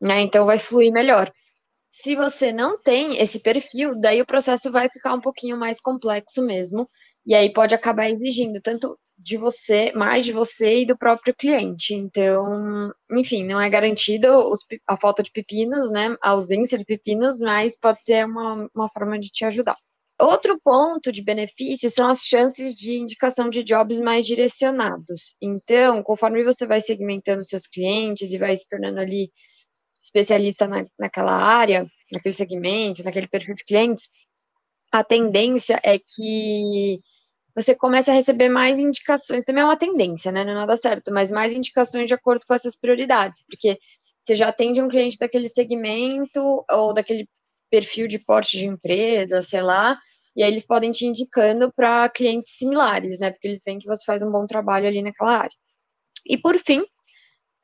[0.00, 0.20] né?
[0.20, 1.30] Então vai fluir melhor.
[1.90, 6.42] Se você não tem esse perfil, daí o processo vai ficar um pouquinho mais complexo
[6.42, 6.88] mesmo,
[7.26, 11.94] e aí pode acabar exigindo tanto de você, mais de você e do próprio cliente.
[11.94, 16.16] Então, enfim, não é garantido os, a falta de pepinos, né?
[16.22, 19.76] A ausência de pepinos, mas pode ser uma, uma forma de te ajudar.
[20.18, 25.36] Outro ponto de benefício são as chances de indicação de jobs mais direcionados.
[25.42, 29.30] Então, conforme você vai segmentando seus clientes e vai se tornando ali
[30.00, 34.08] especialista na, naquela área, naquele segmento, naquele perfil de clientes,
[34.90, 36.98] a tendência é que
[37.56, 39.44] você comece a receber mais indicações.
[39.44, 40.44] Também é uma tendência, né?
[40.44, 43.78] Não é nada certo, mas mais indicações de acordo com essas prioridades, porque
[44.22, 47.26] você já atende um cliente daquele segmento ou daquele
[47.70, 49.98] perfil de porte de empresa, sei lá,
[50.36, 53.30] e aí eles podem te indicando para clientes similares, né?
[53.30, 55.56] Porque eles veem que você faz um bom trabalho ali naquela área.
[56.26, 56.84] E por fim,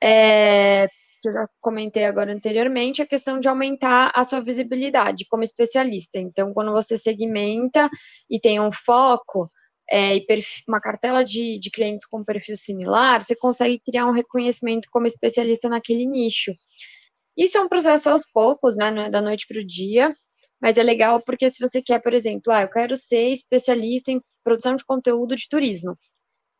[0.02, 0.88] é,
[1.20, 6.18] que eu já comentei agora anteriormente, a questão de aumentar a sua visibilidade como especialista.
[6.18, 7.90] Então, quando você segmenta
[8.30, 9.50] e tem um foco,
[9.92, 10.26] é, e
[10.66, 15.68] uma cartela de, de clientes com perfil similar, você consegue criar um reconhecimento como especialista
[15.68, 16.50] naquele nicho.
[17.36, 18.90] Isso é um processo aos poucos, né?
[18.90, 20.16] Não é da noite para o dia,
[20.62, 24.20] mas é legal porque se você quer, por exemplo, ah, eu quero ser especialista em
[24.42, 25.94] produção de conteúdo de turismo.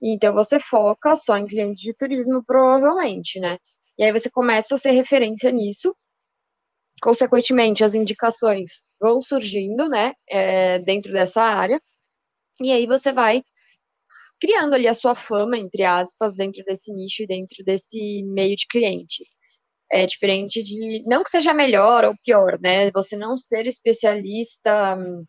[0.03, 3.57] Então você foca só em clientes de turismo, provavelmente, né?
[3.99, 5.97] E aí você começa a ser referência nisso.
[7.03, 11.81] Consequentemente, as indicações vão surgindo, né, é, dentro dessa área.
[12.61, 13.43] E aí você vai
[14.41, 18.67] criando ali a sua fama, entre aspas, dentro desse nicho e dentro desse meio de
[18.67, 19.37] clientes.
[19.93, 25.25] É diferente de, não que seja melhor ou pior, né, você não ser especialista hum,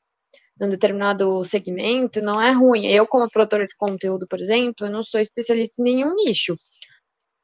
[0.60, 2.88] num determinado segmento não é ruim.
[2.88, 6.58] Eu, como produtora de conteúdo, por exemplo, eu não sou especialista em nenhum nicho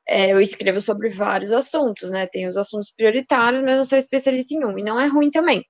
[0.10, 2.26] é, eu escrevo sobre vários assuntos, né?
[2.28, 5.64] Tem os assuntos prioritários, mas eu sou especialista em um, e não é ruim também.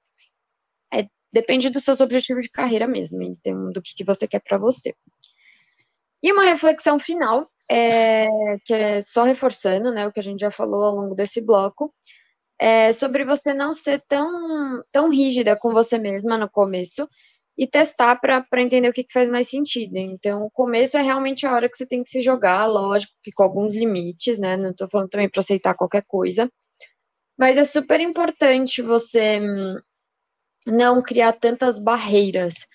[1.31, 4.93] Depende dos seus objetivos de carreira mesmo, então, do que, que você quer para você.
[6.21, 8.27] E uma reflexão final, é,
[8.65, 11.93] que é só reforçando né, o que a gente já falou ao longo desse bloco,
[12.59, 17.07] é sobre você não ser tão, tão rígida com você mesma no começo
[17.57, 19.97] e testar para entender o que, que, faz mais sentido.
[19.97, 23.31] Então, o começo é realmente a hora que você tem que se jogar, lógico que
[23.31, 24.57] com alguns limites, né?
[24.57, 26.49] Não estou falando também para aceitar qualquer coisa,
[27.37, 29.77] mas é super importante você hum,
[30.67, 32.67] não criar tantas barreiras.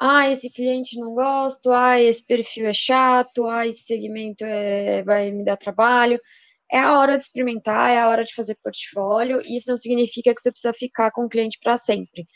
[0.00, 5.30] Ah, esse cliente não gosto, ah, esse perfil é chato, ah, esse segmento é, vai
[5.30, 6.20] me dar trabalho.
[6.72, 10.34] É a hora de experimentar, é a hora de fazer portfólio, e isso não significa
[10.34, 12.26] que você precisa ficar com o cliente para sempre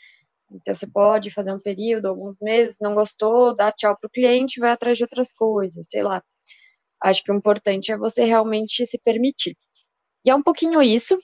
[0.51, 4.59] então, você pode fazer um período, alguns meses, não gostou, dá tchau para o cliente,
[4.59, 6.23] vai atrás de outras coisas, sei lá.
[7.03, 9.55] Acho que o importante é você realmente se permitir.
[10.25, 11.17] E é um pouquinho isso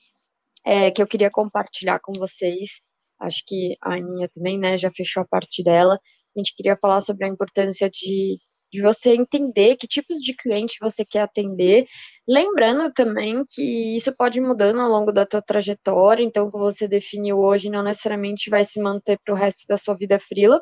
[0.65, 2.81] é, que eu queria compartilhar com vocês.
[3.19, 5.99] Acho que a Aninha também, né, já fechou a parte dela.
[6.35, 8.37] A gente queria falar sobre a importância de
[8.73, 11.85] de você entender que tipos de cliente você quer atender,
[12.27, 16.57] lembrando também que isso pode ir mudando ao longo da tua trajetória, então o que
[16.57, 20.61] você definiu hoje não necessariamente vai se manter para o resto da sua vida frila.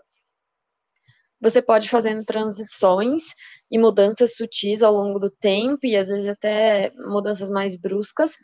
[1.41, 3.23] Você pode fazendo transições
[3.71, 8.35] e mudanças sutis ao longo do tempo, e às vezes até mudanças mais bruscas,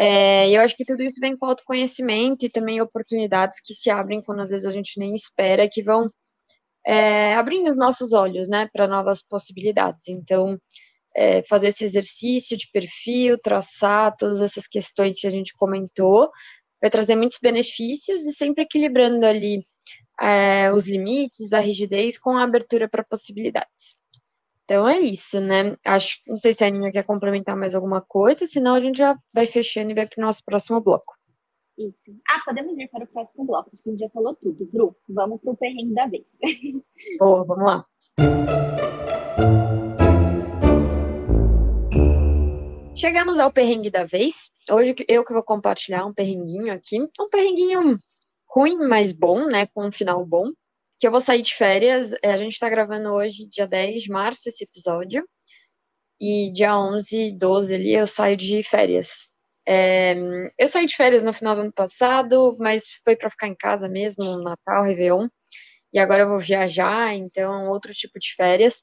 [0.00, 4.22] é, eu acho que tudo isso vem com autoconhecimento e também oportunidades que se abrem
[4.22, 6.08] quando às vezes a gente nem espera, que vão
[6.86, 10.06] é, abrindo os nossos olhos, né, para novas possibilidades.
[10.06, 10.56] Então,
[11.16, 16.30] é, fazer esse exercício de perfil, traçar todas essas questões que a gente comentou,
[16.80, 19.66] vai trazer muitos benefícios e sempre equilibrando ali
[20.20, 23.96] é, os limites, a rigidez com a abertura para possibilidades.
[24.68, 25.78] Então é isso, né?
[25.82, 29.16] Acho, não sei se a Aninha quer complementar mais alguma coisa, senão a gente já
[29.34, 31.16] vai fechando e vai para o nosso próximo bloco.
[31.78, 32.14] Isso.
[32.28, 33.70] Ah, podemos ir para o próximo bloco.
[33.72, 34.66] Acho que a gente já falou tudo.
[34.66, 36.36] Bru, vamos para o perrengue da vez.
[37.18, 37.86] Boa, vamos lá.
[42.94, 44.50] Chegamos ao perrengue da vez.
[44.70, 47.00] Hoje eu que vou compartilhar um perrenguinho aqui.
[47.00, 47.98] Um perrenguinho
[48.46, 49.64] ruim, mas bom, né?
[49.64, 50.52] Com um final bom
[50.98, 52.12] que eu vou sair de férias.
[52.22, 55.26] É, a gente está gravando hoje, dia 10 de março, esse episódio.
[56.20, 59.34] E dia 11, 12 ali, eu saio de férias.
[59.66, 60.14] É,
[60.58, 63.88] eu saí de férias no final do ano passado, mas foi para ficar em casa
[63.88, 65.28] mesmo, Natal, Réveillon.
[65.92, 68.82] E agora eu vou viajar, então outro tipo de férias.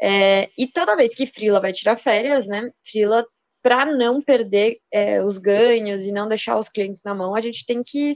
[0.00, 2.70] É, e toda vez que Frila vai tirar férias, né?
[2.84, 3.26] Frila,
[3.62, 7.64] para não perder é, os ganhos e não deixar os clientes na mão, a gente
[7.66, 8.12] tem que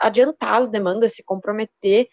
[0.00, 2.08] adiantar as demandas, se comprometer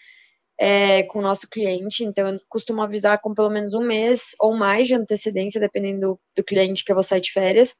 [0.63, 4.55] é, com o nosso cliente, então eu costumo avisar com pelo menos um mês ou
[4.55, 7.75] mais de antecedência, dependendo do, do cliente que eu vou sair de férias.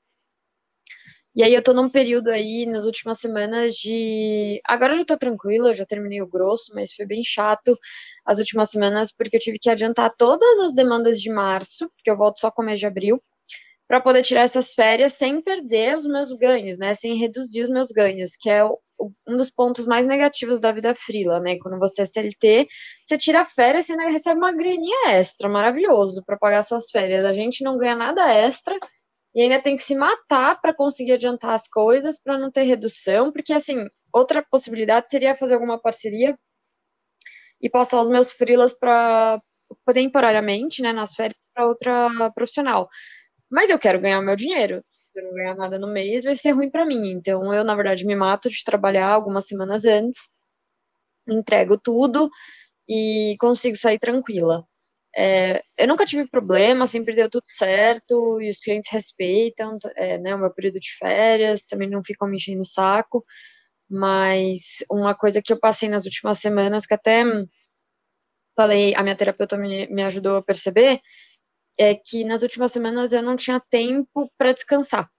[1.35, 4.59] E aí eu tô num período aí, nas últimas semanas, de.
[4.65, 7.77] Agora eu já tô tranquila, já terminei o grosso, mas foi bem chato
[8.25, 12.17] as últimas semanas, porque eu tive que adiantar todas as demandas de março, porque eu
[12.17, 13.21] volto só com o mês de abril,
[13.91, 16.95] para poder tirar essas férias sem perder os meus ganhos, né?
[16.95, 18.79] Sem reduzir os meus ganhos, que é o,
[19.27, 21.57] um dos pontos mais negativos da vida frila, né?
[21.59, 22.69] Quando você é CLT,
[23.03, 27.25] você tira férias e ainda recebe uma graninha extra, maravilhoso, para pagar suas férias.
[27.25, 28.79] A gente não ganha nada extra
[29.35, 33.29] e ainda tem que se matar para conseguir adiantar as coisas, para não ter redução,
[33.29, 36.39] porque assim, outra possibilidade seria fazer alguma parceria
[37.61, 39.41] e passar os meus frilas para
[39.93, 42.89] temporariamente, né, nas férias para outra profissional.
[43.51, 46.51] Mas eu quero ganhar meu dinheiro se eu não ganhar nada no mês, vai ser
[46.51, 47.09] ruim para mim.
[47.09, 50.29] Então, eu, na verdade, me mato de trabalhar algumas semanas antes,
[51.29, 52.29] entrego tudo
[52.89, 54.65] e consigo sair tranquila.
[55.15, 60.33] É, eu nunca tive problema, sempre deu tudo certo e os clientes respeitam é, né,
[60.35, 63.23] o meu período de férias, também não ficam me enchendo o saco.
[63.89, 67.25] Mas uma coisa que eu passei nas últimas semanas, que até
[68.55, 71.01] falei, a minha terapeuta me, me ajudou a perceber,
[71.81, 75.09] é que nas últimas semanas eu não tinha tempo para descansar.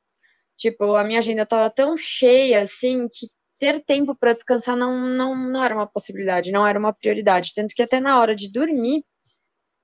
[0.56, 5.34] Tipo, a minha agenda estava tão cheia, assim, que ter tempo para descansar não, não,
[5.34, 7.52] não era uma possibilidade, não era uma prioridade.
[7.52, 9.04] Tanto que até na hora de dormir,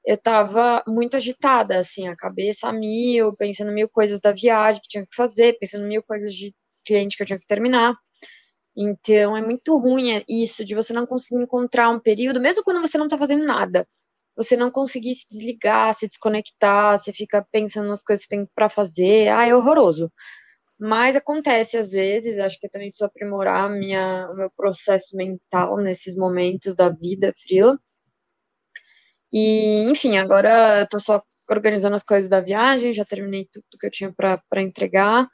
[0.07, 4.89] eu estava muito agitada, assim, a cabeça a mil, pensando mil coisas da viagem que
[4.89, 6.55] tinha que fazer, pensando mil coisas de
[6.87, 7.97] cliente que eu tinha que terminar.
[8.77, 12.97] Então, é muito ruim isso de você não conseguir encontrar um período, mesmo quando você
[12.97, 13.85] não está fazendo nada
[14.39, 18.71] você não conseguir se desligar, se desconectar, você fica pensando nas coisas que tem para
[18.71, 20.13] fazer, ah, é horroroso.
[20.81, 25.79] Mas acontece às vezes, acho que eu também preciso aprimorar minha, o meu processo mental
[25.79, 27.77] nesses momentos da vida fria.
[29.33, 33.87] E, enfim, agora eu tô só organizando as coisas da viagem, já terminei tudo que
[33.87, 35.27] eu tinha para entregar.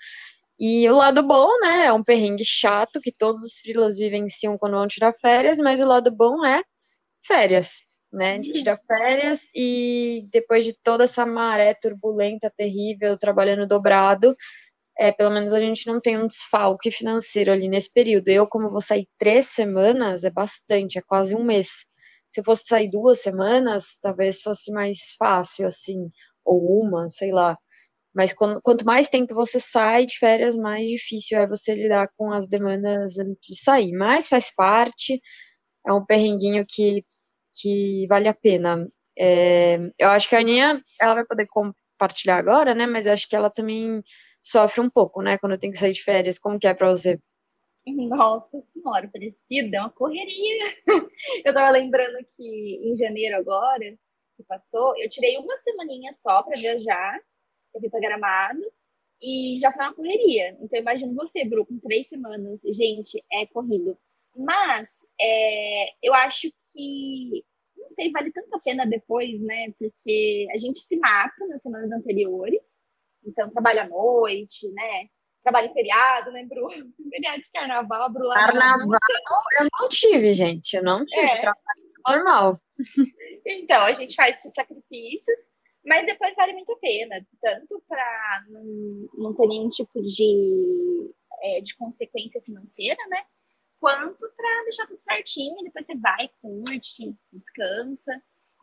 [0.59, 4.75] E o lado bom, né, é um perrengue chato que todos os frilas vivenciam quando
[4.75, 6.63] vão tirar férias, mas o lado bom é
[7.23, 8.39] férias né?
[8.39, 14.37] De tirar férias e depois de toda essa maré turbulenta, terrível, trabalhando dobrado,
[14.99, 18.29] é, pelo menos a gente não tem um desfalque financeiro ali nesse período.
[18.29, 21.87] Eu, como vou sair três semanas, é bastante, é quase um mês.
[22.31, 26.11] Se eu fosse sair duas semanas, talvez fosse mais fácil, assim,
[26.45, 27.57] ou uma, sei lá.
[28.15, 32.33] Mas quando, quanto mais tempo você sai de férias, mais difícil é você lidar com
[32.33, 33.93] as demandas antes de sair.
[33.93, 35.21] Mas faz parte,
[35.87, 37.03] é um perrenguinho que
[37.61, 38.89] que vale a pena.
[39.19, 42.87] É, eu acho que a Aninha, ela vai poder compartilhar agora, né?
[42.87, 44.03] Mas eu acho que ela também
[44.43, 45.39] sofre um pouco, né?
[45.39, 46.39] Quando tem que sair de férias.
[46.39, 47.19] Como que é para você?
[47.87, 50.65] Nossa senhora, parecida, é uma correria.
[51.45, 53.97] Eu tava lembrando que em janeiro agora,
[54.37, 57.21] que passou, eu tirei uma semaninha só para viajar.
[57.75, 58.61] Eu fui pra Gramado
[59.23, 60.57] e já foi uma correria.
[60.61, 62.63] Então, imagino você, Bru, com três semanas.
[62.63, 63.99] Gente, é corrido.
[64.35, 67.45] Mas é, eu acho que,
[67.77, 69.73] não sei, vale tanto a pena depois, né?
[69.79, 72.83] Porque a gente se mata nas semanas anteriores,
[73.25, 75.07] então trabalha à noite, né?
[75.43, 76.69] Trabalha em feriado, né, Bru?
[77.11, 78.29] Feriado de carnaval, Bru.
[78.31, 78.99] Carnaval
[79.61, 81.41] eu não tive, gente, eu não tive é.
[81.41, 82.61] trabalho normal.
[83.47, 85.39] Então, a gente faz esses sacrifícios,
[85.85, 91.61] mas depois vale muito a pena, tanto para não, não ter nenhum tipo de, é,
[91.61, 93.23] de consequência financeira, né?
[93.85, 98.13] Quanto para deixar tudo certinho, e depois você vai, curte, descansa.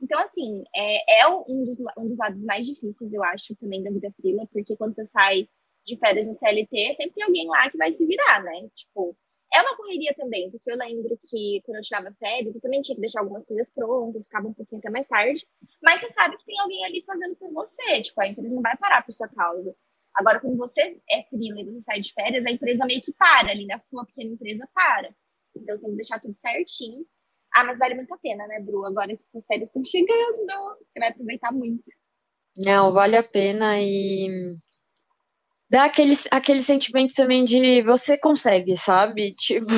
[0.02, 3.92] Então, assim, é, é um, dos, um dos lados mais difíceis, eu acho, também da
[3.92, 5.48] vida frila, porque quando você sai
[5.86, 8.68] de férias no CLT, sempre tem alguém lá que vai se virar, né?
[8.76, 9.16] Tipo,
[9.54, 12.96] É uma correria também, porque eu lembro que quando eu tirava férias, eu também tinha
[12.96, 15.48] que deixar algumas coisas prontas, ficava um pouquinho até mais tarde.
[15.84, 18.76] Mas você sabe que tem alguém ali fazendo por você, tipo, a empresa não vai
[18.78, 19.76] parar por sua causa.
[20.16, 23.66] Agora, quando você é freelancer você sai de férias, a empresa meio que para ali,
[23.66, 25.14] na sua pequena empresa para.
[25.56, 27.06] Então, você tem que deixar tudo certinho.
[27.54, 28.86] Ah, mas vale muito a pena, né, Bru?
[28.86, 30.32] Agora que suas férias estão chegando,
[30.90, 31.84] você vai aproveitar muito.
[32.66, 34.56] Não, vale a pena e
[35.70, 39.34] dá aquele, aquele sentimento também de você consegue, sabe?
[39.40, 39.74] Tipo,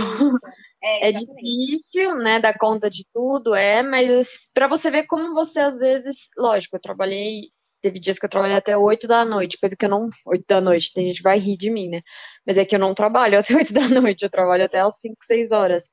[0.84, 5.60] é, é difícil, né, dar conta de tudo, é, mas para você ver como você
[5.62, 7.52] às vezes, lógico, eu trabalhei,
[7.84, 10.62] teve dias que eu trabalhei até 8 da noite, coisa que eu não, 8 da
[10.62, 12.02] noite, tem gente que vai rir de mim, né?
[12.48, 15.17] Mas é que eu não trabalho até 8 da noite, eu trabalho até às 5,
[15.22, 15.89] 6 horas.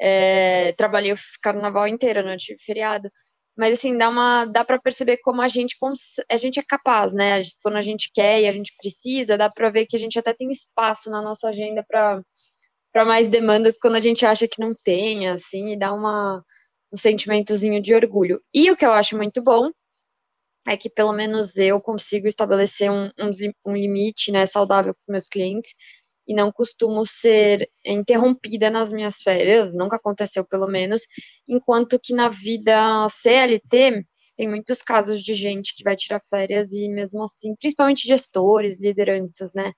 [0.00, 3.10] É, trabalhei o carnaval inteiro, não tive feriado.
[3.56, 5.76] Mas assim, dá uma dá para perceber como a gente
[6.30, 7.40] a gente é capaz, né?
[7.62, 10.32] Quando a gente quer e a gente precisa, dá para ver que a gente até
[10.34, 12.22] tem espaço na nossa agenda para
[13.06, 16.42] mais demandas quando a gente acha que não tem, assim, e dá uma
[16.92, 18.40] um sentimentozinho de orgulho.
[18.54, 19.70] E o que eu acho muito bom
[20.66, 23.30] é que pelo menos eu consigo estabelecer um, um,
[23.66, 25.74] um limite, né, saudável com meus clientes
[26.26, 31.02] e não costumo ser interrompida nas minhas férias, nunca aconteceu pelo menos,
[31.48, 34.04] enquanto que na vida CLT
[34.36, 39.52] tem muitos casos de gente que vai tirar férias e mesmo assim, principalmente gestores, lideranças,
[39.54, 39.72] né,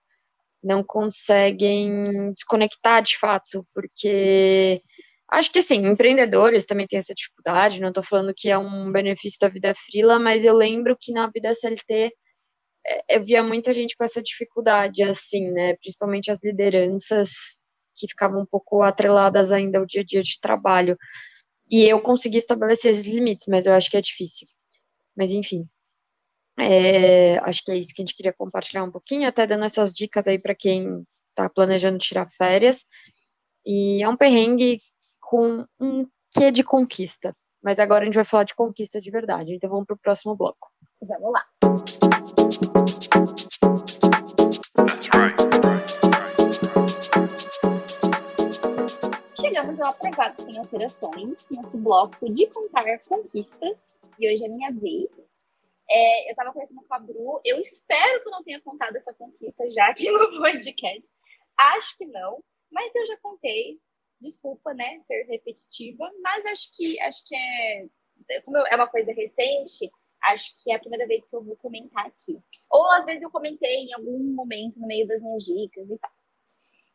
[0.62, 4.82] não conseguem desconectar de fato, porque
[5.32, 9.38] acho que assim, empreendedores também têm essa dificuldade, não estou falando que é um benefício
[9.40, 12.12] da vida frila, mas eu lembro que na vida CLT
[12.86, 15.74] é, eu via muita gente com essa dificuldade, assim, né?
[15.76, 17.62] Principalmente as lideranças
[17.96, 20.96] que ficavam um pouco atreladas ainda ao dia a dia de trabalho.
[21.70, 24.48] E eu consegui estabelecer esses limites, mas eu acho que é difícil.
[25.16, 25.68] Mas enfim.
[26.58, 29.92] É, acho que é isso que a gente queria compartilhar um pouquinho, até dando essas
[29.92, 32.86] dicas aí para quem está planejando tirar férias.
[33.64, 34.80] E é um perrengue
[35.30, 37.32] com um quê de conquista.
[37.62, 39.54] Mas agora a gente vai falar de conquista de verdade.
[39.54, 40.72] Então vamos para o próximo bloco.
[41.00, 41.46] Vamos lá.
[49.40, 55.38] Chegamos ao aprovado sem alterações, nosso bloco de contar conquistas, e hoje é minha vez.
[55.88, 59.14] É, eu estava conversando com a Bru, eu espero que eu não tenha contado essa
[59.14, 61.08] conquista já aqui no podcast.
[61.56, 63.78] Acho que não, mas eu já contei.
[64.20, 67.88] Desculpa, né, ser repetitiva, mas acho que acho que é
[68.44, 69.90] como é uma coisa recente,
[70.22, 72.38] acho que é a primeira vez que eu vou comentar aqui.
[72.70, 76.10] Ou às vezes eu comentei em algum momento no meio das minhas dicas e tal.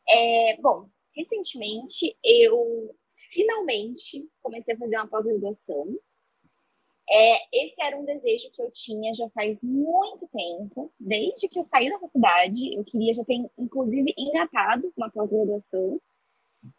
[0.08, 2.96] É, bom, recentemente eu
[3.32, 5.98] finalmente comecei a fazer uma pós-graduação.
[7.08, 11.64] É, esse era um desejo que eu tinha já faz muito tempo, desde que eu
[11.64, 12.76] saí da faculdade.
[12.76, 16.02] Eu queria já ter, inclusive, engatado uma pós-graduação,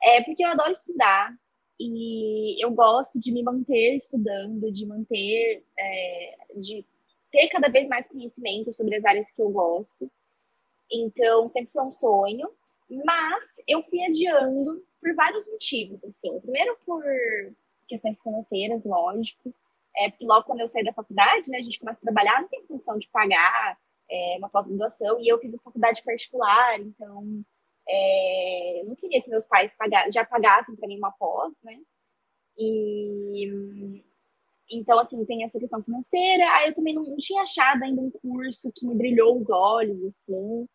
[0.03, 1.35] é, porque eu adoro estudar,
[1.79, 6.85] e eu gosto de me manter estudando, de manter, é, de
[7.31, 10.11] ter cada vez mais conhecimento sobre as áreas que eu gosto.
[10.90, 12.51] Então, sempre foi um sonho,
[13.05, 16.40] mas eu fui adiando por vários motivos, assim.
[16.40, 17.03] Primeiro por
[17.87, 19.55] questões financeiras, lógico.
[19.99, 22.66] É, logo quando eu saí da faculdade, né, a gente começa a trabalhar, não tem
[22.66, 23.79] condição de pagar
[24.11, 27.44] é, uma pós-graduação, e eu fiz uma faculdade particular, então
[27.88, 31.79] é, não queria que meus pais pagassem, já pagassem para mim uma pós, né?
[32.59, 34.03] E
[34.70, 36.44] então, assim, tem essa questão financeira.
[36.57, 40.05] Aí eu também não, não tinha achado ainda um curso que me brilhou os olhos,
[40.05, 40.66] assim.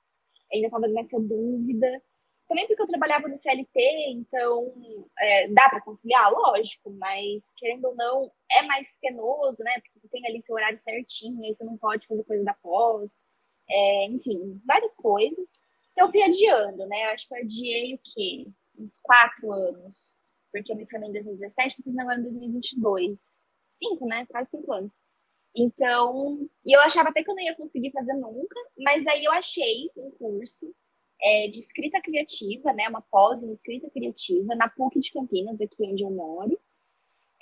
[0.53, 2.01] Ainda estava nessa dúvida.
[2.47, 4.73] Também porque eu trabalhava no CLT, então
[5.19, 9.71] é, dá para conciliar, lógico, mas querendo ou não, é mais penoso, né?
[9.93, 13.23] Porque tem ali seu horário certinho, aí você não pode fazer coisa da pós.
[13.69, 15.63] É, enfim, várias coisas.
[15.91, 17.03] Então, eu fui adiando, né?
[17.05, 18.47] Acho que eu adiei o quê?
[18.77, 20.17] Uns quatro anos.
[20.51, 23.45] Porque eu me formei em 2017, tô fazendo agora em 2022.
[23.69, 24.25] Cinco, né?
[24.27, 25.01] Quase cinco anos.
[25.55, 29.31] Então, e eu achava até que eu não ia conseguir fazer nunca, mas aí eu
[29.33, 30.73] achei um curso
[31.21, 32.87] é, de escrita criativa, né?
[32.87, 36.57] Uma pós em escrita criativa na PUC de Campinas, aqui onde eu moro.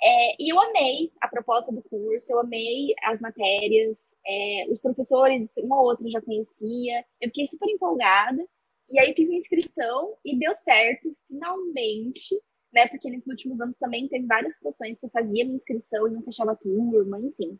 [0.02, 5.54] É, e eu amei a proposta do curso, eu amei as matérias, é, os professores,
[5.58, 8.46] uma ou outra já conhecia, eu fiquei super empolgada.
[8.88, 12.34] E aí fiz minha inscrição e deu certo, finalmente,
[12.72, 12.88] né?
[12.88, 16.22] Porque nesses últimos anos também teve várias situações que eu fazia minha inscrição e não
[16.22, 17.58] fechava turma, enfim,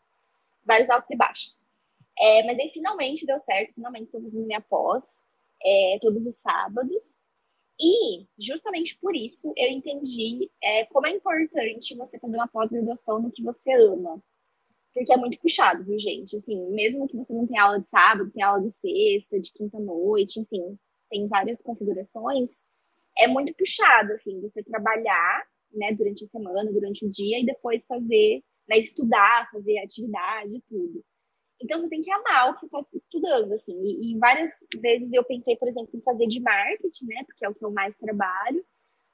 [0.65, 1.61] vários altos e baixos.
[2.19, 5.23] É, mas aí finalmente deu certo, finalmente estou fazendo minha pós,
[5.63, 7.25] é, todos os sábados.
[7.81, 13.31] E, justamente por isso, eu entendi é, como é importante você fazer uma pós-graduação no
[13.31, 14.21] que você ama.
[14.93, 16.35] Porque é muito puxado, viu, gente?
[16.35, 20.39] Assim, mesmo que você não tenha aula de sábado, tem aula de sexta, de quinta-noite,
[20.39, 20.77] enfim,
[21.09, 22.63] tem várias configurações.
[23.17, 27.85] é muito puxado, assim, você trabalhar, né, durante a semana, durante o dia, e depois
[27.85, 31.03] fazer, né, estudar, fazer atividade, tudo.
[31.63, 33.79] Então você tem que amar o que você está estudando, assim.
[33.83, 37.23] E, e, várias vezes eu pensei, por exemplo, em fazer de marketing, né?
[37.25, 38.65] Porque é o que eu mais trabalho.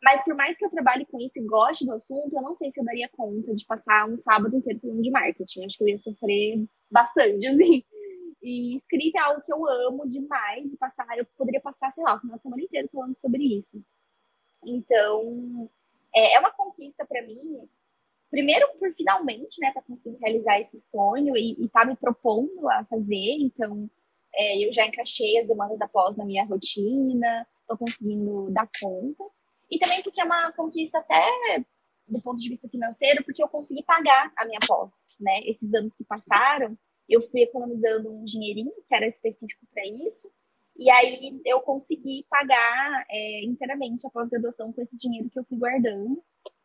[0.01, 2.69] Mas por mais que eu trabalhe com isso e goste do assunto, eu não sei
[2.69, 5.65] se eu daria conta de passar um sábado inteiro falando de marketing.
[5.65, 7.83] Acho que eu ia sofrer bastante, assim.
[8.41, 12.21] E escrita é algo que eu amo demais e passar, eu poderia passar, sei lá,
[12.23, 13.83] uma semana inteira falando sobre isso.
[14.65, 15.69] Então,
[16.15, 17.67] é, é uma conquista para mim
[18.29, 22.85] primeiro por finalmente, né, tá conseguindo realizar esse sonho e, e tá me propondo a
[22.85, 23.89] fazer, então
[24.35, 29.23] é, eu já encaixei as demandas da pós na minha rotina, tô conseguindo dar conta.
[29.69, 31.25] E também porque é uma conquista até
[32.07, 35.41] do ponto de vista financeiro, porque eu consegui pagar a minha pós, né?
[35.43, 36.77] Esses anos que passaram,
[37.09, 40.31] eu fui economizando um dinheirinho que era específico para isso,
[40.79, 45.57] e aí eu consegui pagar é, inteiramente a pós-graduação com esse dinheiro que eu fui
[45.57, 46.23] guardando.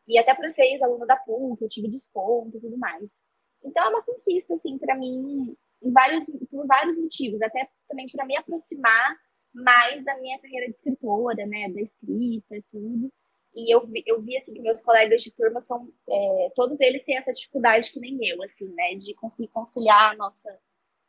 [0.09, 3.23] E até por ser ex-aluna da PUC, eu tive desconto e tudo mais.
[3.65, 7.41] Então é uma conquista, assim, para mim, vários, por vários motivos.
[7.43, 9.17] Até também para me aproximar
[9.55, 11.69] mais da minha carreira de escritora, né?
[11.69, 13.13] Da escrita e tudo.
[13.55, 15.93] E eu vi, eu vi assim, que meus colegas de turma são.
[16.09, 18.95] É, todos eles têm essa dificuldade que nem eu, assim, né?
[18.95, 20.59] De conseguir conciliar nossa,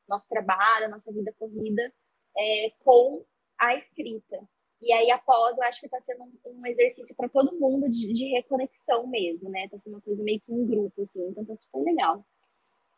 [0.07, 1.93] nosso trabalho, a nossa vida corrida
[2.37, 3.25] é, com
[3.59, 4.37] a escrita.
[4.83, 8.11] E aí, após, eu acho que está sendo um, um exercício para todo mundo de,
[8.11, 9.63] de, reconexão mesmo, né?
[9.63, 12.25] Está sendo uma coisa meio que em grupo, assim, então tá super legal.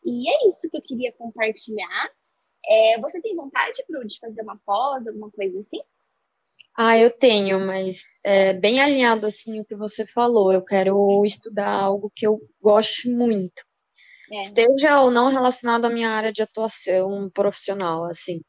[0.03, 2.09] E é isso que eu queria compartilhar.
[2.67, 5.79] É, você tem vontade, Bru, de fazer uma pós, alguma coisa assim?
[6.75, 10.51] Ah, eu tenho, mas é bem alinhado assim o que você falou.
[10.51, 13.63] Eu quero estudar algo que eu goste muito.
[14.31, 14.41] É.
[14.41, 18.41] Esteja ou não relacionado à minha área de atuação profissional, assim.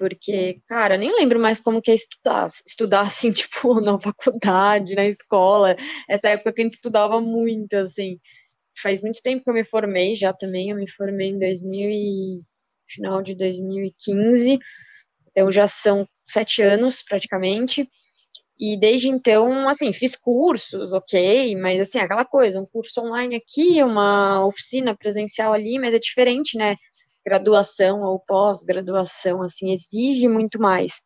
[0.00, 2.48] Porque, cara, nem lembro mais como que é estudar.
[2.66, 5.76] Estudar, assim, tipo, na faculdade, na escola.
[6.08, 8.18] Essa época que a gente estudava muito, assim.
[8.82, 10.70] Faz muito tempo que eu me formei já também.
[10.70, 12.42] Eu me formei em 2000 e...
[12.88, 14.58] final de 2015.
[15.30, 17.86] Então, já são sete anos, praticamente.
[18.58, 23.82] E desde então, assim, fiz cursos, ok, mas assim, aquela coisa, um curso online aqui,
[23.82, 26.76] uma oficina presencial ali, mas é diferente, né?
[27.24, 31.00] Graduação ou pós-graduação, assim, exige muito mais.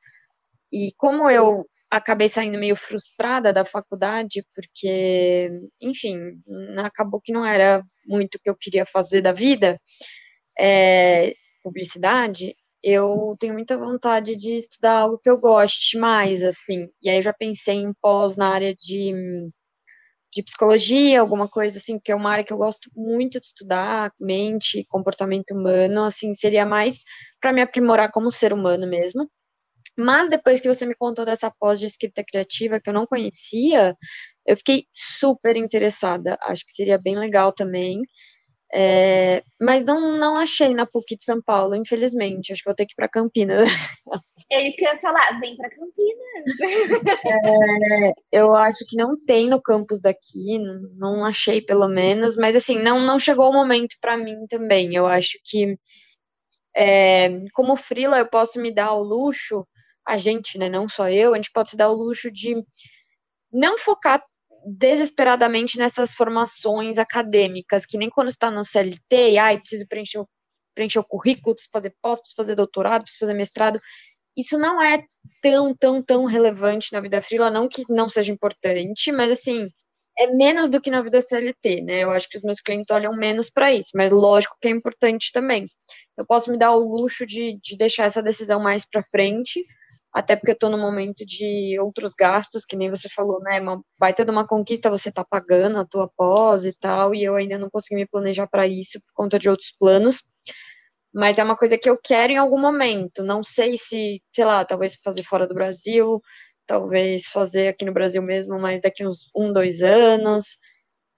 [0.72, 5.50] E como eu acabei saindo meio frustrada da faculdade, porque,
[5.80, 6.40] enfim,
[6.78, 9.78] acabou que não era muito o que eu queria fazer da vida,
[10.58, 16.88] é, publicidade, eu tenho muita vontade de estudar algo que eu goste mais, assim.
[17.02, 19.50] E aí eu já pensei em pós na área de
[20.34, 24.12] de psicologia, alguma coisa assim, que é uma área que eu gosto muito de estudar,
[24.20, 27.02] mente, comportamento humano, assim, seria mais
[27.40, 29.30] para me aprimorar como ser humano mesmo.
[29.96, 33.96] Mas depois que você me contou dessa pós de escrita criativa que eu não conhecia,
[34.46, 36.36] eu fiquei super interessada.
[36.42, 38.00] Acho que seria bem legal também.
[38.76, 42.52] É, mas não, não achei na PUC de São Paulo, infelizmente.
[42.52, 43.70] Acho que vou ter que ir para Campinas.
[44.50, 46.60] É isso que eu ia falar, vem para Campinas.
[47.24, 50.58] É, eu acho que não tem no campus daqui,
[50.96, 54.94] não achei pelo menos, mas assim, não, não chegou o momento para mim também.
[54.94, 55.78] Eu acho que,
[56.76, 59.64] é, como frila, eu posso me dar o luxo,
[60.06, 62.62] a gente, né, não só eu, a gente pode se dar o luxo de
[63.52, 64.20] não focar
[64.66, 70.28] desesperadamente nessas formações acadêmicas, que nem quando está no CLT, e ai, preciso preencher o,
[70.74, 73.80] preencher o currículo, preciso fazer pós, preciso fazer doutorado, preciso fazer mestrado.
[74.36, 75.04] Isso não é
[75.40, 79.68] tão, tão, tão relevante na vida frila, não que não seja importante, mas assim,
[80.18, 82.00] é menos do que na vida CLT, né?
[82.00, 85.30] Eu acho que os meus clientes olham menos para isso, mas lógico que é importante
[85.32, 85.68] também.
[86.16, 89.64] Eu posso me dar o luxo de, de deixar essa decisão mais para frente,
[90.14, 93.60] até porque eu estou no momento de outros gastos, que nem você falou, né?
[93.60, 97.34] Uma baita de uma conquista, você tá pagando a tua pós e tal, e eu
[97.34, 100.22] ainda não consegui me planejar para isso por conta de outros planos.
[101.12, 103.24] Mas é uma coisa que eu quero em algum momento.
[103.24, 106.20] Não sei se, sei lá, talvez fazer fora do Brasil,
[106.66, 110.58] talvez fazer aqui no Brasil mesmo, mas daqui uns um, dois anos.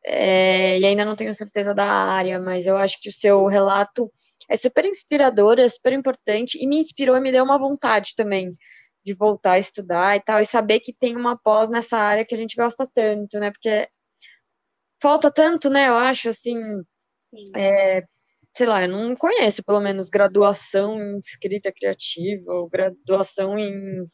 [0.06, 4.10] É, e ainda não tenho certeza da área, mas eu acho que o seu relato
[4.48, 8.54] é super inspirador, é super importante e me inspirou e me deu uma vontade também
[9.06, 12.34] de voltar a estudar e tal, e saber que tem uma pós nessa área que
[12.34, 13.52] a gente gosta tanto, né?
[13.52, 13.88] Porque
[15.00, 15.88] falta tanto, né?
[15.88, 16.56] Eu acho, assim,
[17.54, 18.02] é,
[18.56, 24.06] sei lá, eu não conheço, pelo menos, graduação em escrita criativa, ou graduação em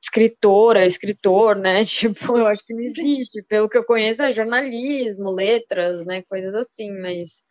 [0.00, 1.82] escritora, escritor, né?
[1.84, 3.42] Tipo, eu acho que não existe.
[3.48, 6.22] Pelo que eu conheço, é jornalismo, letras, né?
[6.28, 7.42] Coisas assim, mas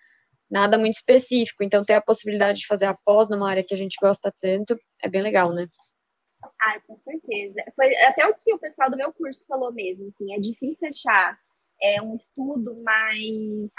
[0.50, 1.64] nada muito específico.
[1.64, 4.78] Então, ter a possibilidade de fazer a pós numa área que a gente gosta tanto
[5.04, 5.68] é bem legal, né?
[6.62, 7.64] Ai, com certeza.
[7.76, 11.40] Foi até o que o pessoal do meu curso falou mesmo, assim, é difícil achar
[11.82, 13.72] é, um estudo mais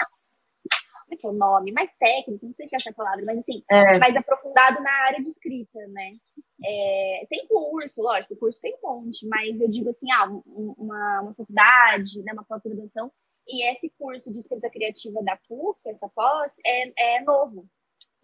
[1.09, 1.71] como é que é o nome?
[1.71, 3.97] Mais técnico, não sei se é essa palavra, mas assim, é.
[3.97, 6.13] mais aprofundado na área de escrita, né?
[6.63, 11.33] É, tem curso, lógico, curso tem um monte, mas eu digo assim, ah, uma, uma
[11.33, 13.11] faculdade, né, uma pós-graduação,
[13.47, 17.67] e esse curso de escrita criativa da PUC, essa pós, é, é novo.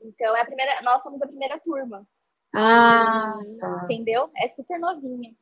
[0.01, 2.07] Então, é a primeira, nós somos a primeira turma.
[2.55, 3.81] Ah, tá.
[3.83, 4.29] Entendeu?
[4.37, 5.33] É super novinha.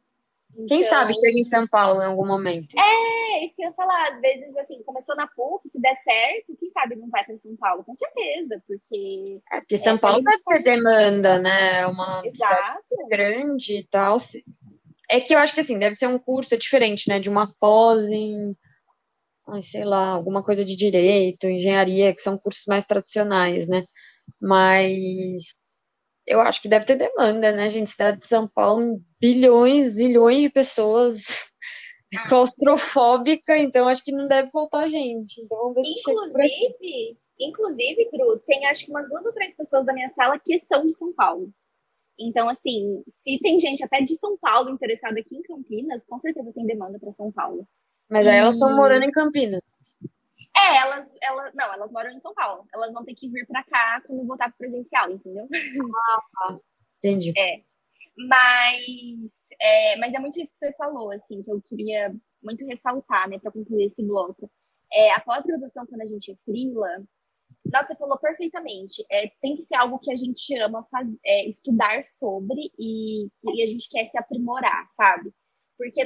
[0.54, 2.76] Então, Quem sabe chega em São Paulo em algum momento.
[2.78, 4.12] É, isso que eu ia falar.
[4.12, 7.56] Às vezes, assim, começou na PUC, se der certo, quem sabe não vai para São
[7.56, 7.84] Paulo?
[7.84, 9.42] Com certeza, porque.
[9.52, 11.80] É, porque São é, Paulo vai ter demanda, né?
[11.80, 12.84] É uma Exato.
[13.10, 14.18] grande e tal.
[15.10, 17.20] É que eu acho que, assim, deve ser um curso diferente, né?
[17.20, 18.56] De uma pós em.
[19.48, 23.84] Ai, sei lá, alguma coisa de direito, engenharia, que são cursos mais tradicionais, né?
[24.40, 25.54] Mas
[26.26, 27.90] eu acho que deve ter demanda, né, gente?
[27.90, 31.52] Cidade de São Paulo, bilhões, zilhões de pessoas
[32.16, 32.28] ah.
[32.28, 35.42] claustrofóbica, então acho que não deve faltar gente.
[35.42, 39.94] Então vamos ver inclusive, inclusive, Bru, tem acho que umas duas ou três pessoas da
[39.94, 41.52] minha sala que são de São Paulo.
[42.20, 46.54] Então, assim, se tem gente até de São Paulo interessada aqui em Campinas, com certeza
[46.54, 47.68] tem demanda para São Paulo.
[48.10, 48.38] Mas aí e...
[48.38, 49.62] elas estão morando em Campinas.
[50.56, 52.66] É, elas, elas, não, elas moram em São Paulo.
[52.74, 55.48] Elas vão ter que vir para cá quando voltar pro presencial, entendeu?
[56.42, 56.58] Ah,
[56.98, 57.34] entendi.
[57.38, 57.62] É.
[58.16, 63.28] Mas é, mas é muito isso que você falou, assim, que eu queria muito ressaltar,
[63.30, 64.52] né, para concluir esse bloco.
[64.92, 67.04] É, a pós-graduação, quando a gente é frila,
[67.66, 69.04] nossa, você falou perfeitamente.
[69.10, 73.64] É, tem que ser algo que a gente ama faz, é, estudar sobre e, e
[73.64, 75.34] a gente quer se aprimorar, sabe?
[75.84, 76.02] Porque,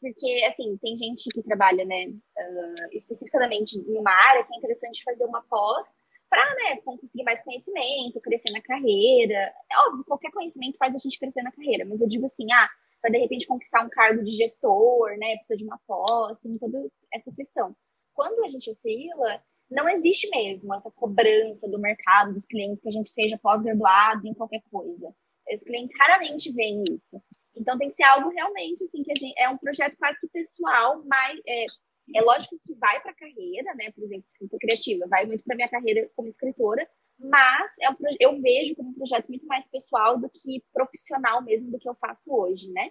[0.00, 5.02] porque, assim, tem gente que trabalha, né, uh, especificamente em uma área que é interessante
[5.02, 5.96] fazer uma pós
[6.28, 9.50] para, né, conseguir mais conhecimento, crescer na carreira.
[9.72, 12.68] É óbvio, qualquer conhecimento faz a gente crescer na carreira, mas eu digo assim, ah,
[13.00, 16.86] para de repente conquistar um cargo de gestor, né, precisa de uma pós, tem toda
[17.10, 17.74] essa questão.
[18.12, 22.92] Quando a gente é não existe mesmo essa cobrança do mercado, dos clientes, que a
[22.92, 25.14] gente seja pós-graduado em qualquer coisa.
[25.50, 27.20] Os clientes raramente veem isso.
[27.56, 30.28] Então tem que ser algo realmente assim que a gente é um projeto quase que
[30.28, 31.66] pessoal, mas é,
[32.14, 33.90] é lógico que vai para a carreira, né?
[33.92, 36.88] Por exemplo, escrita criativa, vai muito para minha carreira como escritora,
[37.18, 41.70] mas é um, eu vejo como um projeto muito mais pessoal do que profissional mesmo
[41.70, 42.90] do que eu faço hoje, né?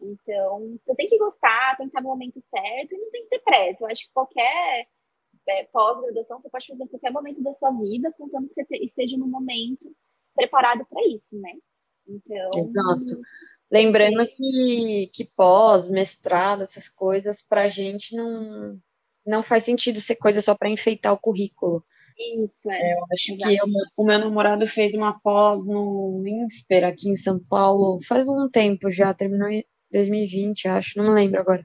[0.00, 3.30] Então, você tem que gostar, tem que estar no momento certo e não tem que
[3.30, 3.84] ter pressa.
[3.84, 4.86] Eu acho que qualquer
[5.48, 9.16] é, pós-graduação você pode fazer em qualquer momento da sua vida, contando que você esteja
[9.16, 9.94] no momento
[10.34, 11.52] preparado para isso, né?
[12.08, 12.50] Então.
[12.56, 13.20] Exato.
[13.70, 18.78] Lembrando que, que pós, mestrado, essas coisas, para a gente não,
[19.26, 21.84] não faz sentido ser coisa só para enfeitar o currículo.
[22.42, 22.92] Isso, é.
[22.92, 27.38] Eu acho que eu, o meu namorado fez uma pós no INSPER, aqui em São
[27.38, 31.64] Paulo, faz um tempo já, terminou em 2020, acho, não me lembro agora.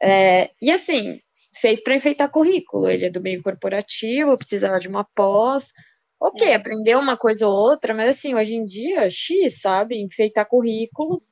[0.00, 1.20] É, e assim,
[1.60, 2.88] fez para enfeitar currículo.
[2.88, 5.72] Ele é do meio corporativo, precisava de uma pós,
[6.20, 6.54] Ok, é.
[6.54, 10.00] aprender uma coisa ou outra, mas assim, hoje em dia, X, sabe?
[10.00, 11.22] Enfeitar currículo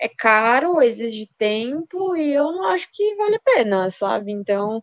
[0.00, 4.32] é caro, exige tempo e eu não acho que vale a pena, sabe?
[4.32, 4.82] Então,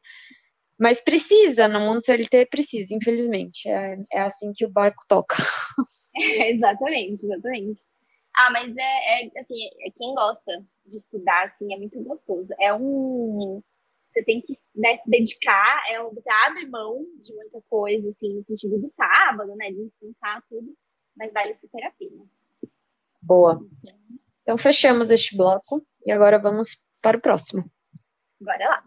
[0.78, 3.68] mas precisa, no mundo CLT precisa, infelizmente.
[3.70, 5.36] É, é assim que o barco toca.
[6.16, 7.82] É, exatamente, exatamente.
[8.36, 12.54] Ah, mas é, é assim, é, quem gosta de estudar, assim, é muito gostoso.
[12.60, 13.62] É um
[14.10, 18.42] você tem que né, se dedicar, é, você abre mão de muita coisa, assim, no
[18.42, 20.74] sentido do sábado, né, de descansar tudo,
[21.16, 22.24] mas vale super a pena.
[23.22, 23.60] Boa.
[24.42, 27.70] Então, fechamos este bloco e agora vamos para o próximo.
[28.40, 28.84] Bora lá.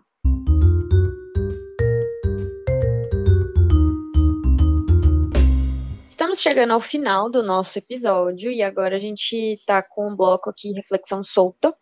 [6.07, 10.51] Estamos chegando ao final do nosso episódio e agora a gente está com um bloco
[10.51, 11.77] aqui, reflexão solta,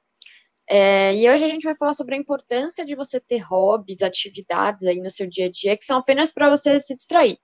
[0.69, 4.85] é, e hoje a gente vai falar sobre a importância de você ter hobbies, atividades
[4.87, 7.39] aí no seu dia a dia que são apenas para você se distrair,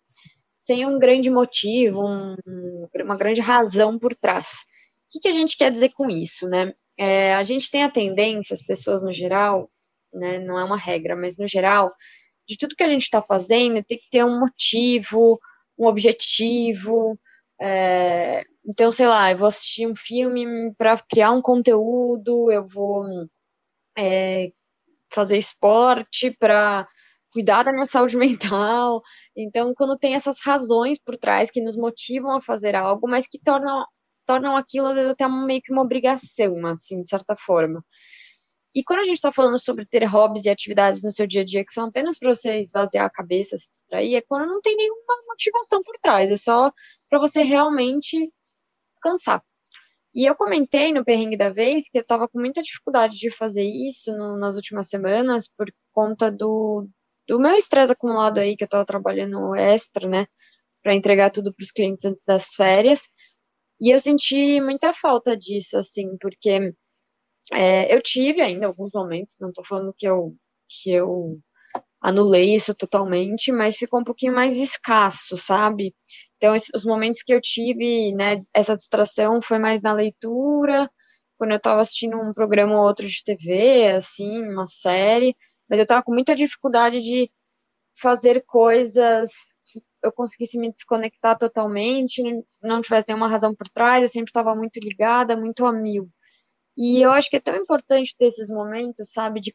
[0.58, 2.36] sem um grande motivo, um,
[3.04, 4.64] uma grande razão por trás.
[5.06, 6.72] O que, que, a gente quer dizer com isso, né?
[6.98, 9.70] É, a gente tem a tendência, as pessoas no geral,
[10.12, 11.92] né, não é uma regra, mas no geral,
[12.46, 15.38] de tudo que a gente está fazendo, tem que ter um motivo,
[15.78, 17.18] um objetivo,
[17.60, 23.04] é, então, sei lá, eu vou assistir um filme para criar um conteúdo, eu vou
[23.98, 24.52] é,
[25.12, 26.86] fazer esporte para
[27.32, 29.02] cuidar da minha saúde mental.
[29.36, 33.38] Então, quando tem essas razões por trás que nos motivam a fazer algo, mas que
[33.38, 33.84] tornam,
[34.26, 37.84] tornam aquilo, às vezes, até meio que uma obrigação, assim, de certa forma.
[38.74, 41.44] E quando a gente está falando sobre ter hobbies e atividades no seu dia a
[41.44, 44.74] dia que são apenas para você esvaziar a cabeça, se distrair, é quando não tem
[44.76, 46.70] nenhuma motivação por trás, é só
[47.10, 48.32] para você realmente
[49.03, 49.42] descansar.
[50.14, 53.64] E eu comentei no perrengue da vez que eu estava com muita dificuldade de fazer
[53.64, 56.86] isso no, nas últimas semanas por conta do,
[57.26, 60.26] do meu estresse acumulado aí, que eu estava trabalhando extra, né,
[60.82, 63.09] para entregar tudo para os clientes antes das férias.
[63.80, 66.74] E eu senti muita falta disso, assim, porque
[67.53, 70.36] é, eu tive ainda alguns momentos, não estou falando que eu,
[70.68, 71.40] que eu
[72.03, 75.94] anulei isso totalmente, mas ficou um pouquinho mais escasso, sabe?
[76.36, 80.90] Então, os momentos que eu tive, né, essa distração foi mais na leitura,
[81.38, 85.36] quando eu estava assistindo um programa ou outro de TV, assim, uma série,
[85.68, 87.30] mas eu estava com muita dificuldade de
[88.00, 89.30] fazer coisas
[89.72, 92.22] que eu conseguisse me desconectar totalmente,
[92.62, 96.11] não tivesse nenhuma razão por trás, eu sempre estava muito ligada, muito a mil.
[96.76, 99.53] E eu acho que é tão importante ter esses momentos, sabe, de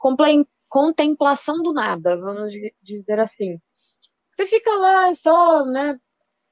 [0.70, 3.58] contemplação do nada, vamos dizer assim.
[4.32, 5.98] Você fica lá só, né,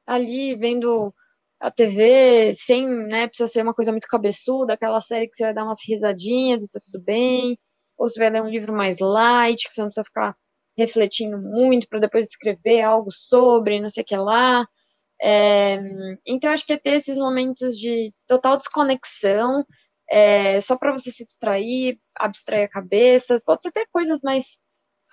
[0.07, 1.13] ali vendo
[1.59, 5.53] a TV sem, né, precisa ser uma coisa muito cabeçuda, aquela série que você vai
[5.53, 7.57] dar umas risadinhas e tá tudo bem,
[7.97, 10.35] ou você vai ler um livro mais light, que você não precisa ficar
[10.77, 14.67] refletindo muito para depois escrever algo sobre, não sei o que lá.
[15.21, 15.77] É,
[16.27, 19.65] então, acho que é ter esses momentos de total desconexão,
[20.09, 24.59] é, só para você se distrair, abstrair a cabeça, pode ser até coisas mais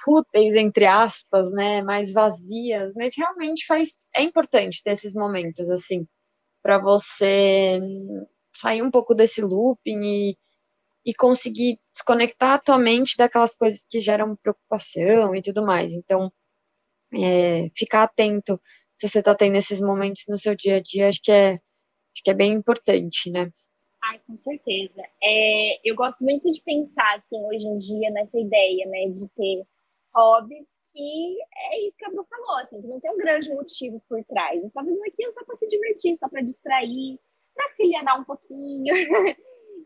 [0.05, 6.07] fúteis, entre aspas, né, mais vazias, mas realmente faz, é importante ter esses momentos, assim,
[6.63, 7.81] para você
[8.55, 10.37] sair um pouco desse looping e,
[11.07, 15.95] e conseguir desconectar a tua mente daquelas coisas que geram preocupação e tudo mais.
[15.95, 16.33] Então,
[17.15, 18.61] é, ficar atento
[19.03, 22.23] se você está tendo esses momentos no seu dia a dia, acho que é, acho
[22.25, 23.51] que é bem importante, né?
[24.05, 25.03] Ai, com certeza.
[25.23, 29.65] É, eu gosto muito de pensar, assim, hoje em dia, nessa ideia, né, de ter
[30.15, 31.39] hobbies que
[31.73, 34.61] é isso que a Bru falou, assim, que não tem um grande motivo por trás.
[34.61, 37.19] Você tá fazendo aquilo só para se divertir, só para distrair,
[37.55, 38.93] para se alienar um pouquinho.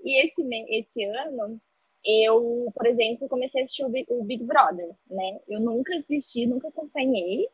[0.04, 1.60] e esse, esse ano,
[2.04, 5.40] eu, por exemplo, comecei a assistir o Big, o Big Brother, né?
[5.48, 7.48] Eu nunca assisti, nunca acompanhei.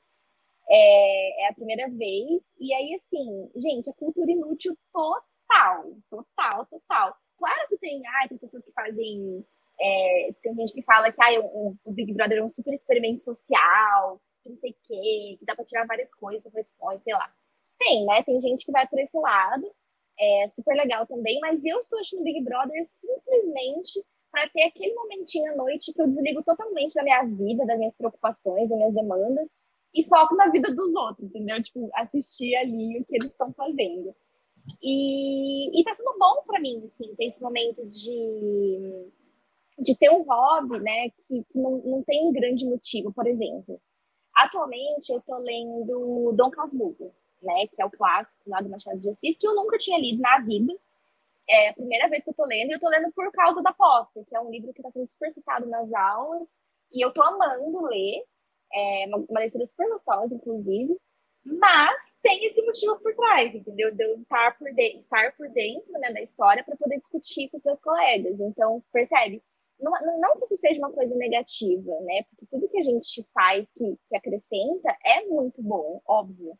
[0.68, 2.54] É, é, a primeira vez.
[2.58, 5.22] E aí, assim, gente, a cultura inútil total,
[6.10, 7.16] total, total.
[7.36, 9.44] Claro que tem, ai, tem pessoas que fazem
[9.80, 13.22] é, tem gente que fala que ah, o, o, Big Brother é um super experimento
[13.22, 17.32] social, não sei o quê, que dá para tirar várias coisas, reflexões, sei lá.
[17.78, 18.22] Tem, né?
[18.22, 19.68] Tem gente que vai por esse lado,
[20.18, 25.52] é super legal também, mas eu estou assistindo Big Brother simplesmente para ter aquele momentinho
[25.52, 29.60] à noite que eu desligo totalmente da minha vida, das minhas preocupações, das minhas demandas
[29.94, 31.60] e foco na vida dos outros, entendeu?
[31.60, 34.14] Tipo, assistir ali o que eles estão fazendo.
[34.82, 39.10] E, e tá sendo bom para mim, assim, ter esse momento de
[39.78, 43.80] de ter um hobby, né, que, que não, não tem um grande motivo, por exemplo.
[44.34, 49.10] Atualmente eu tô lendo Dom Casmurro, né, que é o clássico lá do Machado de
[49.10, 50.72] Assis, que eu nunca tinha lido na vida.
[51.48, 53.72] É a primeira vez que eu tô lendo, e eu tô lendo por causa da
[53.72, 56.60] pós, porque é um livro que está sendo super citado nas aulas,
[56.92, 58.24] e eu tô amando ler,
[58.72, 60.96] é uma, uma leitura super gostosa, inclusive,
[61.44, 63.94] mas tem esse motivo por trás, entendeu?
[63.94, 67.56] De eu estar por, de, estar por dentro né, da história para poder discutir com
[67.56, 68.40] os meus colegas.
[68.40, 69.42] Então, percebe?
[69.82, 72.22] não, não que isso seja uma coisa negativa, né?
[72.30, 76.56] Porque tudo que a gente faz que, que acrescenta é muito bom, óbvio.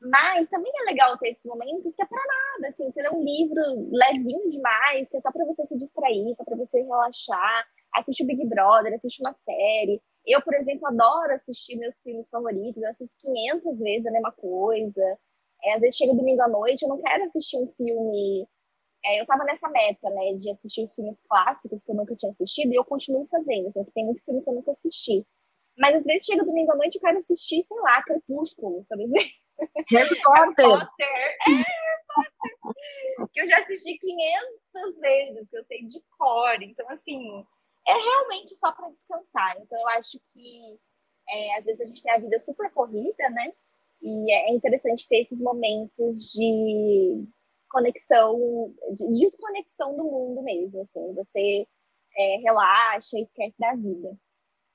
[0.00, 3.22] Mas também é legal ter esses momentos que é para nada, assim, você lê um
[3.22, 3.62] livro
[3.92, 8.44] levinho demais, que é só para você se distrair, só para você relaxar, assistir Big
[8.46, 10.00] Brother, assistir uma série.
[10.26, 15.18] Eu, por exemplo, adoro assistir meus filmes favoritos, eu assisto 500 vezes a mesma coisa.
[15.64, 18.46] É, às vezes chega domingo à noite, eu não quero assistir um filme
[19.04, 22.32] é, eu tava nessa meta, né, de assistir os filmes clássicos que eu nunca tinha
[22.32, 25.24] assistido, e eu continuo fazendo, assim, tem muito filme que eu nunca assisti.
[25.78, 29.04] Mas às vezes chega domingo à noite e eu quero assistir, sei lá, Crepúsculo, sabe
[29.04, 29.30] dizer?
[29.92, 30.34] Harry Potter!
[30.34, 31.06] Harry Potter!
[31.06, 31.64] É, Harry
[32.08, 33.28] Potter!
[33.32, 36.62] que eu já assisti 500 vezes, que eu sei de cor.
[36.62, 37.44] Então, assim,
[37.88, 39.56] é realmente só para descansar.
[39.60, 40.78] Então, eu acho que
[41.28, 43.52] é, às vezes a gente tem a vida super corrida, né?
[44.02, 47.26] E é interessante ter esses momentos de,
[47.68, 51.66] conexão, de desconexão do mundo mesmo, assim, você
[52.16, 54.16] é, relaxa, esquece da vida.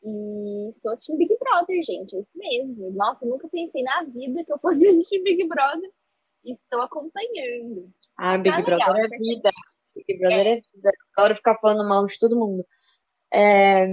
[0.04, 2.92] E estou assistindo Big Brother, gente, é isso mesmo.
[2.92, 5.90] Nossa, nunca pensei na vida que eu fosse assistir Big Brother.
[6.44, 7.90] Estou acompanhando.
[8.18, 9.50] Ah, Big tá Brother legal, é vida.
[9.96, 10.52] Big Brother é.
[10.52, 10.92] é vida.
[11.18, 12.66] Adoro ficar falando mal de todo mundo.
[13.34, 13.88] É,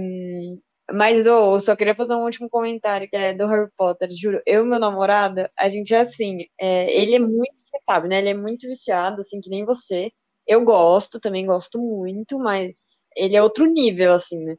[0.93, 4.09] mas eu só queria fazer um último comentário, que é do Harry Potter.
[4.11, 8.07] Juro, eu e meu namorado, a gente é assim, é, ele é muito, você sabe,
[8.07, 8.19] né?
[8.19, 10.11] Ele é muito viciado, assim, que nem você.
[10.47, 14.55] Eu gosto, também gosto muito, mas ele é outro nível, assim, né?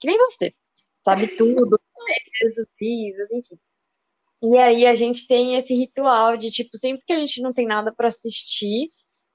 [0.00, 0.54] Que nem você.
[1.04, 3.58] Sabe tudo, conhece os livros, enfim.
[4.42, 7.66] E aí a gente tem esse ritual de, tipo, sempre que a gente não tem
[7.66, 8.88] nada para assistir,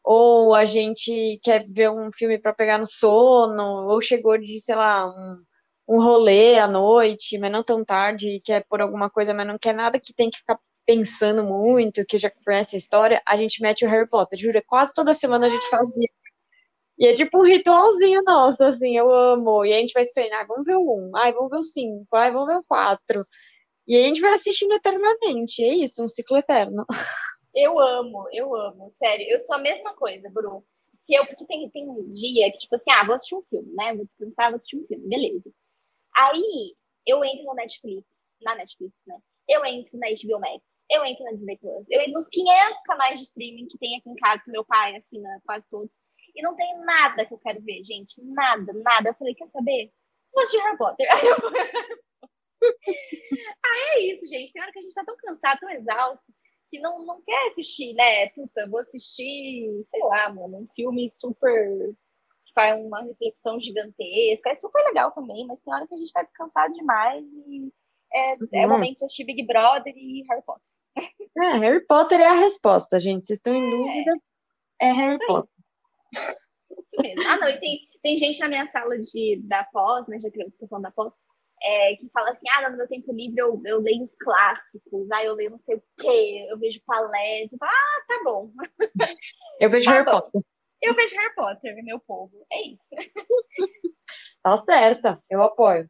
[0.04, 4.76] ou a gente quer ver um filme para pegar no sono, ou chegou de, sei
[4.76, 5.44] lá, um,
[5.90, 9.58] um rolê à noite, mas não tão tarde, e quer por alguma coisa, mas não
[9.60, 13.62] quer nada que tem que ficar pensando muito, que já conhece a história, a gente
[13.62, 14.38] mete o Harry Potter.
[14.40, 16.10] Jura, quase toda semana a gente fazia.
[16.98, 19.66] E é tipo um ritualzinho nosso, assim, eu amo.
[19.66, 22.16] E a gente vai esperando, ah, vamos ver o um, ai, vamos ver o cinco,
[22.16, 23.26] ai, vamos ver o quatro.
[23.88, 25.64] E a gente vai assistindo eternamente.
[25.64, 26.86] É isso, um ciclo eterno.
[27.54, 28.90] Eu amo, eu amo.
[28.92, 30.66] Sério, eu sou a mesma coisa, Bru.
[30.94, 33.74] Se eu, porque tem, tem um dia que, tipo assim, ah, vou assistir um filme,
[33.74, 33.96] né?
[33.96, 35.52] Vou descansar, vou assistir um filme, beleza.
[36.16, 36.76] Aí
[37.06, 39.18] eu entro no Netflix, na Netflix, né?
[39.50, 43.20] Eu entro na HBO Max, eu entro na Disney Plus, eu entro nos 500 canais
[43.20, 46.00] de streaming que tem aqui em casa, que meu pai assina quase todos.
[46.36, 48.22] E não tem nada que eu quero ver, gente.
[48.24, 49.10] Nada, nada.
[49.10, 49.92] Eu falei, quer saber?
[50.34, 51.08] Vou assistir Harry Potter.
[51.12, 51.36] Aí eu
[53.66, 54.54] ah, é isso, gente.
[54.54, 56.26] Tem hora que a gente tá tão cansado, tão exausto,
[56.72, 58.30] que não, não quer assistir, né?
[58.30, 61.94] Puta, vou assistir, sei lá, mano, um filme super.
[62.46, 64.50] que faz uma reflexão gigantesca.
[64.50, 67.72] É super legal também, mas tem hora que a gente tá cansado demais e
[68.14, 70.72] é, é o momento de assistir Big Brother e Harry Potter.
[71.38, 73.28] É, Harry Potter é a resposta, gente.
[73.28, 73.70] Vocês estão em é.
[73.70, 74.12] dúvida?
[74.82, 75.54] É, é Harry Potter.
[76.80, 77.22] Isso mesmo.
[77.28, 80.18] Ah, não, e tem, tem gente na minha sala de, da pós, né?
[80.20, 81.20] Já que eu tô falando da pós,
[81.64, 85.24] é, que fala assim: ah, no meu tempo livre eu, eu leio os clássicos, ah,
[85.24, 87.58] eu leio não sei o quê, eu vejo palestra.
[87.62, 88.52] Ah, tá bom.
[89.60, 90.12] Eu vejo tá Harry bom.
[90.12, 90.42] Potter.
[90.82, 92.46] Eu vejo Harry Potter, meu povo.
[92.52, 92.96] É isso.
[94.44, 95.88] Tá certa, eu apoio.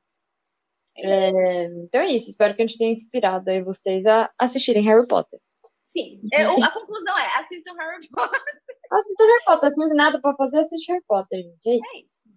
[0.98, 4.84] É, é então é isso, espero que a gente tenha inspirado aí vocês a assistirem
[4.84, 5.40] Harry Potter.
[5.86, 8.42] Sim, eu, a conclusão é: assistam Harry Potter.
[8.92, 11.70] Assistam Harry Potter, se não tem nada pra fazer, assiste Harry Potter, gente.
[11.70, 11.88] É isso.
[11.96, 12.30] É isso.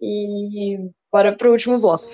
[0.00, 2.04] E bora pro último bloco.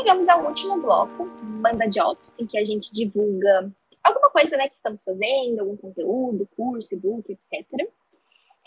[0.00, 3.70] Chegamos ao último bloco, Manda Jobs, em que a gente divulga
[4.02, 7.66] alguma coisa né, que estamos fazendo, algum conteúdo, curso, e-book, etc.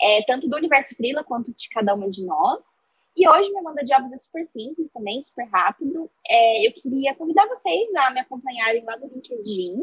[0.00, 2.82] É, tanto do universo Freela quanto de cada uma de nós.
[3.16, 6.08] E hoje meu Manda Jobs é super simples também, super rápido.
[6.30, 9.82] É, eu queria convidar vocês a me acompanharem lá no LinkedIn.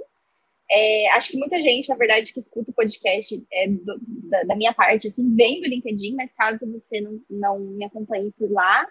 [0.71, 4.55] É, acho que muita gente, na verdade, que escuta o podcast é, do, da, da,
[4.55, 8.87] minha parte, assim, vem do LinkedIn, mas caso você não, não me acompanhe por lá,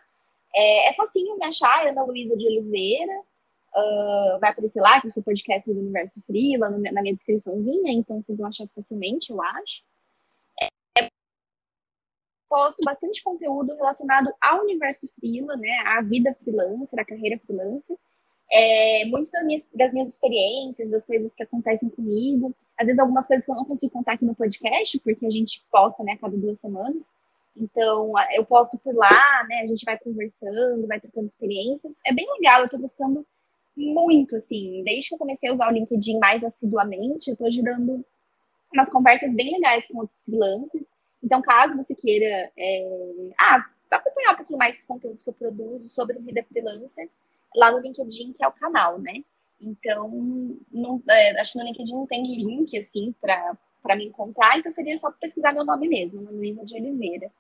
[0.55, 3.21] é, é facinho me achar, Ana Luísa de Oliveira.
[3.73, 8.21] Uh, vai aparecer lá, que eu sou podcast do Universo no, na minha descriçãozinha, então
[8.21, 9.85] vocês vão achar facilmente, eu acho.
[10.99, 11.09] É,
[12.49, 17.97] posto bastante conteúdo relacionado ao universo freela, né, à vida freelancer, à carreira freelancer.
[18.53, 22.53] É, muito das minhas, das minhas experiências, das coisas que acontecem comigo.
[22.77, 25.65] Às vezes algumas coisas que eu não consigo contar aqui no podcast, porque a gente
[25.71, 27.15] posta, né, a cada duas semanas.
[27.61, 29.61] Então, eu posto por lá, né?
[29.63, 32.01] A gente vai conversando, vai trocando experiências.
[32.07, 33.27] É bem legal, eu tô gostando
[33.77, 34.83] muito, assim.
[34.83, 38.03] Desde que eu comecei a usar o LinkedIn mais assiduamente, eu tô gerando
[38.73, 40.91] umas conversas bem legais com outros freelancers.
[41.23, 45.89] Então, caso você queira é, ah, acompanhar um pouquinho mais os conteúdos que eu produzo
[45.89, 47.11] sobre vida freelancer,
[47.55, 49.23] lá no LinkedIn, que é o canal, né?
[49.61, 50.09] Então,
[50.73, 54.97] não, é, acho que no LinkedIn não tem link, assim, para me encontrar, então seria
[54.97, 57.31] só pesquisar meu nome mesmo, Luísa de Oliveira,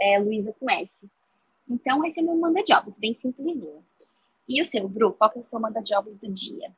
[0.00, 1.10] é, Luísa com S.
[1.68, 3.84] Então, esse é meu manda jobs, bem simplesinho.
[4.48, 6.74] E o seu, Bru, qual que é o seu manda jobs do dia?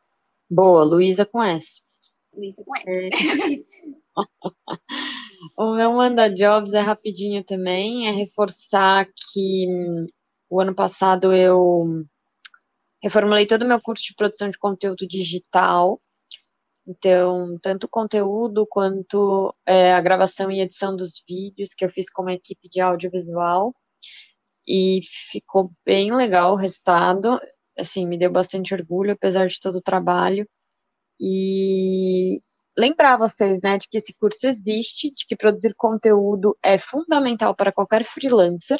[0.51, 1.81] Boa, Luísa com S.
[2.37, 2.85] Luísa com S.
[2.87, 3.11] É.
[5.57, 10.07] o meu manda jobs é rapidinho também, é reforçar que hum,
[10.51, 12.05] o ano passado eu
[13.03, 15.99] reformulei todo o meu curso de produção de conteúdo digital
[16.87, 22.11] então, tanto o conteúdo quanto é, a gravação e edição dos vídeos que eu fiz
[22.11, 23.75] com uma equipe de audiovisual.
[24.67, 27.41] E ficou bem legal o resultado.
[27.79, 30.49] Assim, me deu bastante orgulho, apesar de todo o trabalho.
[31.21, 32.41] E
[32.79, 37.73] lembrar vocês, né, de que esse curso existe, de que produzir conteúdo é fundamental para
[37.73, 38.79] qualquer freelancer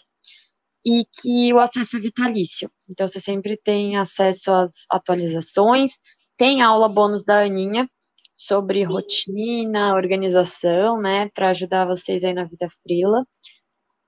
[0.85, 2.71] e que o acesso é vitalício.
[2.89, 5.99] Então, você sempre tem acesso às atualizações,
[6.43, 7.89] tem aula bônus da Aninha
[8.35, 8.93] sobre Sim.
[8.93, 13.25] rotina, organização, né, para ajudar vocês aí na vida frila.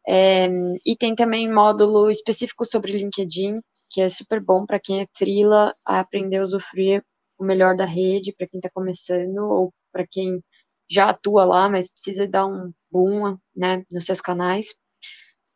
[0.04, 0.48] É,
[0.84, 5.72] e tem também módulo específico sobre LinkedIn, que é super bom para quem é frila,
[5.86, 7.04] a aprender a usufruir
[7.38, 10.42] o melhor da rede, para quem está começando, ou para quem
[10.90, 14.74] já atua lá, mas precisa dar um boom, né, nos seus canais.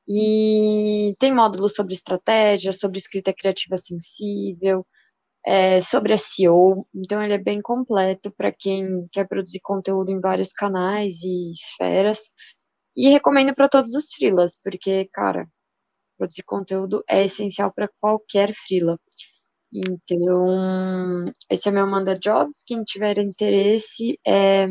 [0.09, 4.87] E tem módulos sobre estratégia, sobre escrita criativa sensível,
[5.47, 10.53] é, sobre SEO, então ele é bem completo para quem quer produzir conteúdo em vários
[10.53, 12.31] canais e esferas.
[12.97, 15.49] E recomendo para todos os freelas, porque, cara,
[16.19, 18.99] produzir conteúdo é essencial para qualquer freela.
[19.73, 22.63] Então, esse é meu Manda Jobs.
[22.67, 24.67] Quem tiver interesse, é,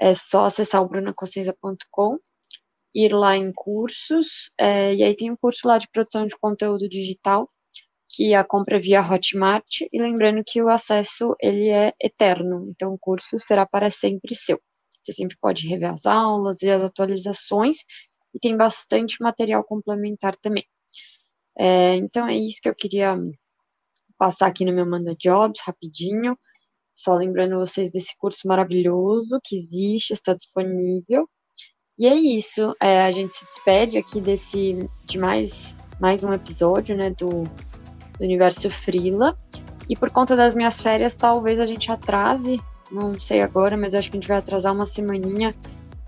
[0.00, 2.18] é só acessar o brunacossenza.com,
[2.94, 6.88] ir lá em cursos, é, e aí tem um curso lá de produção de conteúdo
[6.88, 7.50] digital,
[8.14, 12.98] que a compra via Hotmart, e lembrando que o acesso, ele é eterno, então o
[12.98, 14.60] curso será para sempre seu.
[15.02, 17.78] Você sempre pode rever as aulas e as atualizações,
[18.34, 20.64] e tem bastante material complementar também.
[21.58, 23.16] É, então é isso que eu queria
[24.18, 26.38] passar aqui no meu Manda Jobs rapidinho.
[26.94, 31.28] Só lembrando vocês desse curso maravilhoso que existe, está disponível.
[31.98, 32.74] E é isso.
[32.80, 37.44] É, a gente se despede aqui desse de mais, mais um episódio né, do,
[38.18, 39.36] do Universo Frila.
[39.88, 42.60] E por conta das minhas férias, talvez a gente atrase,
[42.90, 45.54] não sei agora, mas acho que a gente vai atrasar uma semaninha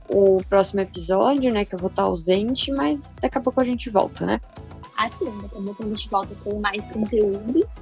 [0.08, 1.64] o próximo episódio, né?
[1.64, 4.40] Que eu vou estar ausente, mas daqui a pouco a gente volta, né?
[4.96, 7.74] assim, daqui a pouco a gente volta com mais conteúdos.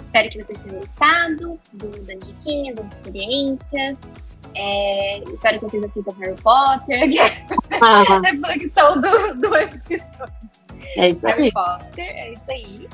[0.00, 4.14] Espero que vocês tenham gostado do, das diquinhas, das experiências.
[4.54, 7.08] É, espero que vocês assistam Harry Potter.
[7.80, 8.20] Ah.
[8.26, 10.04] é são do, do episódio.
[10.96, 11.52] É isso Harry aí.
[11.52, 12.88] Potter, é isso aí.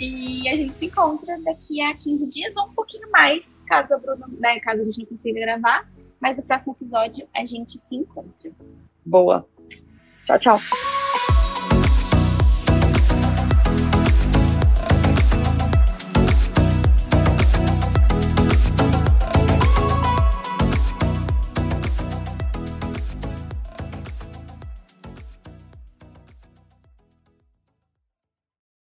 [0.00, 3.98] E a gente se encontra daqui a 15 dias ou um pouquinho mais, caso a,
[4.38, 5.88] né, caso a gente não consiga gravar.
[6.20, 8.50] Mas no próximo episódio a gente se encontra.
[9.04, 9.46] Boa.
[10.24, 10.97] Tchau, tchau.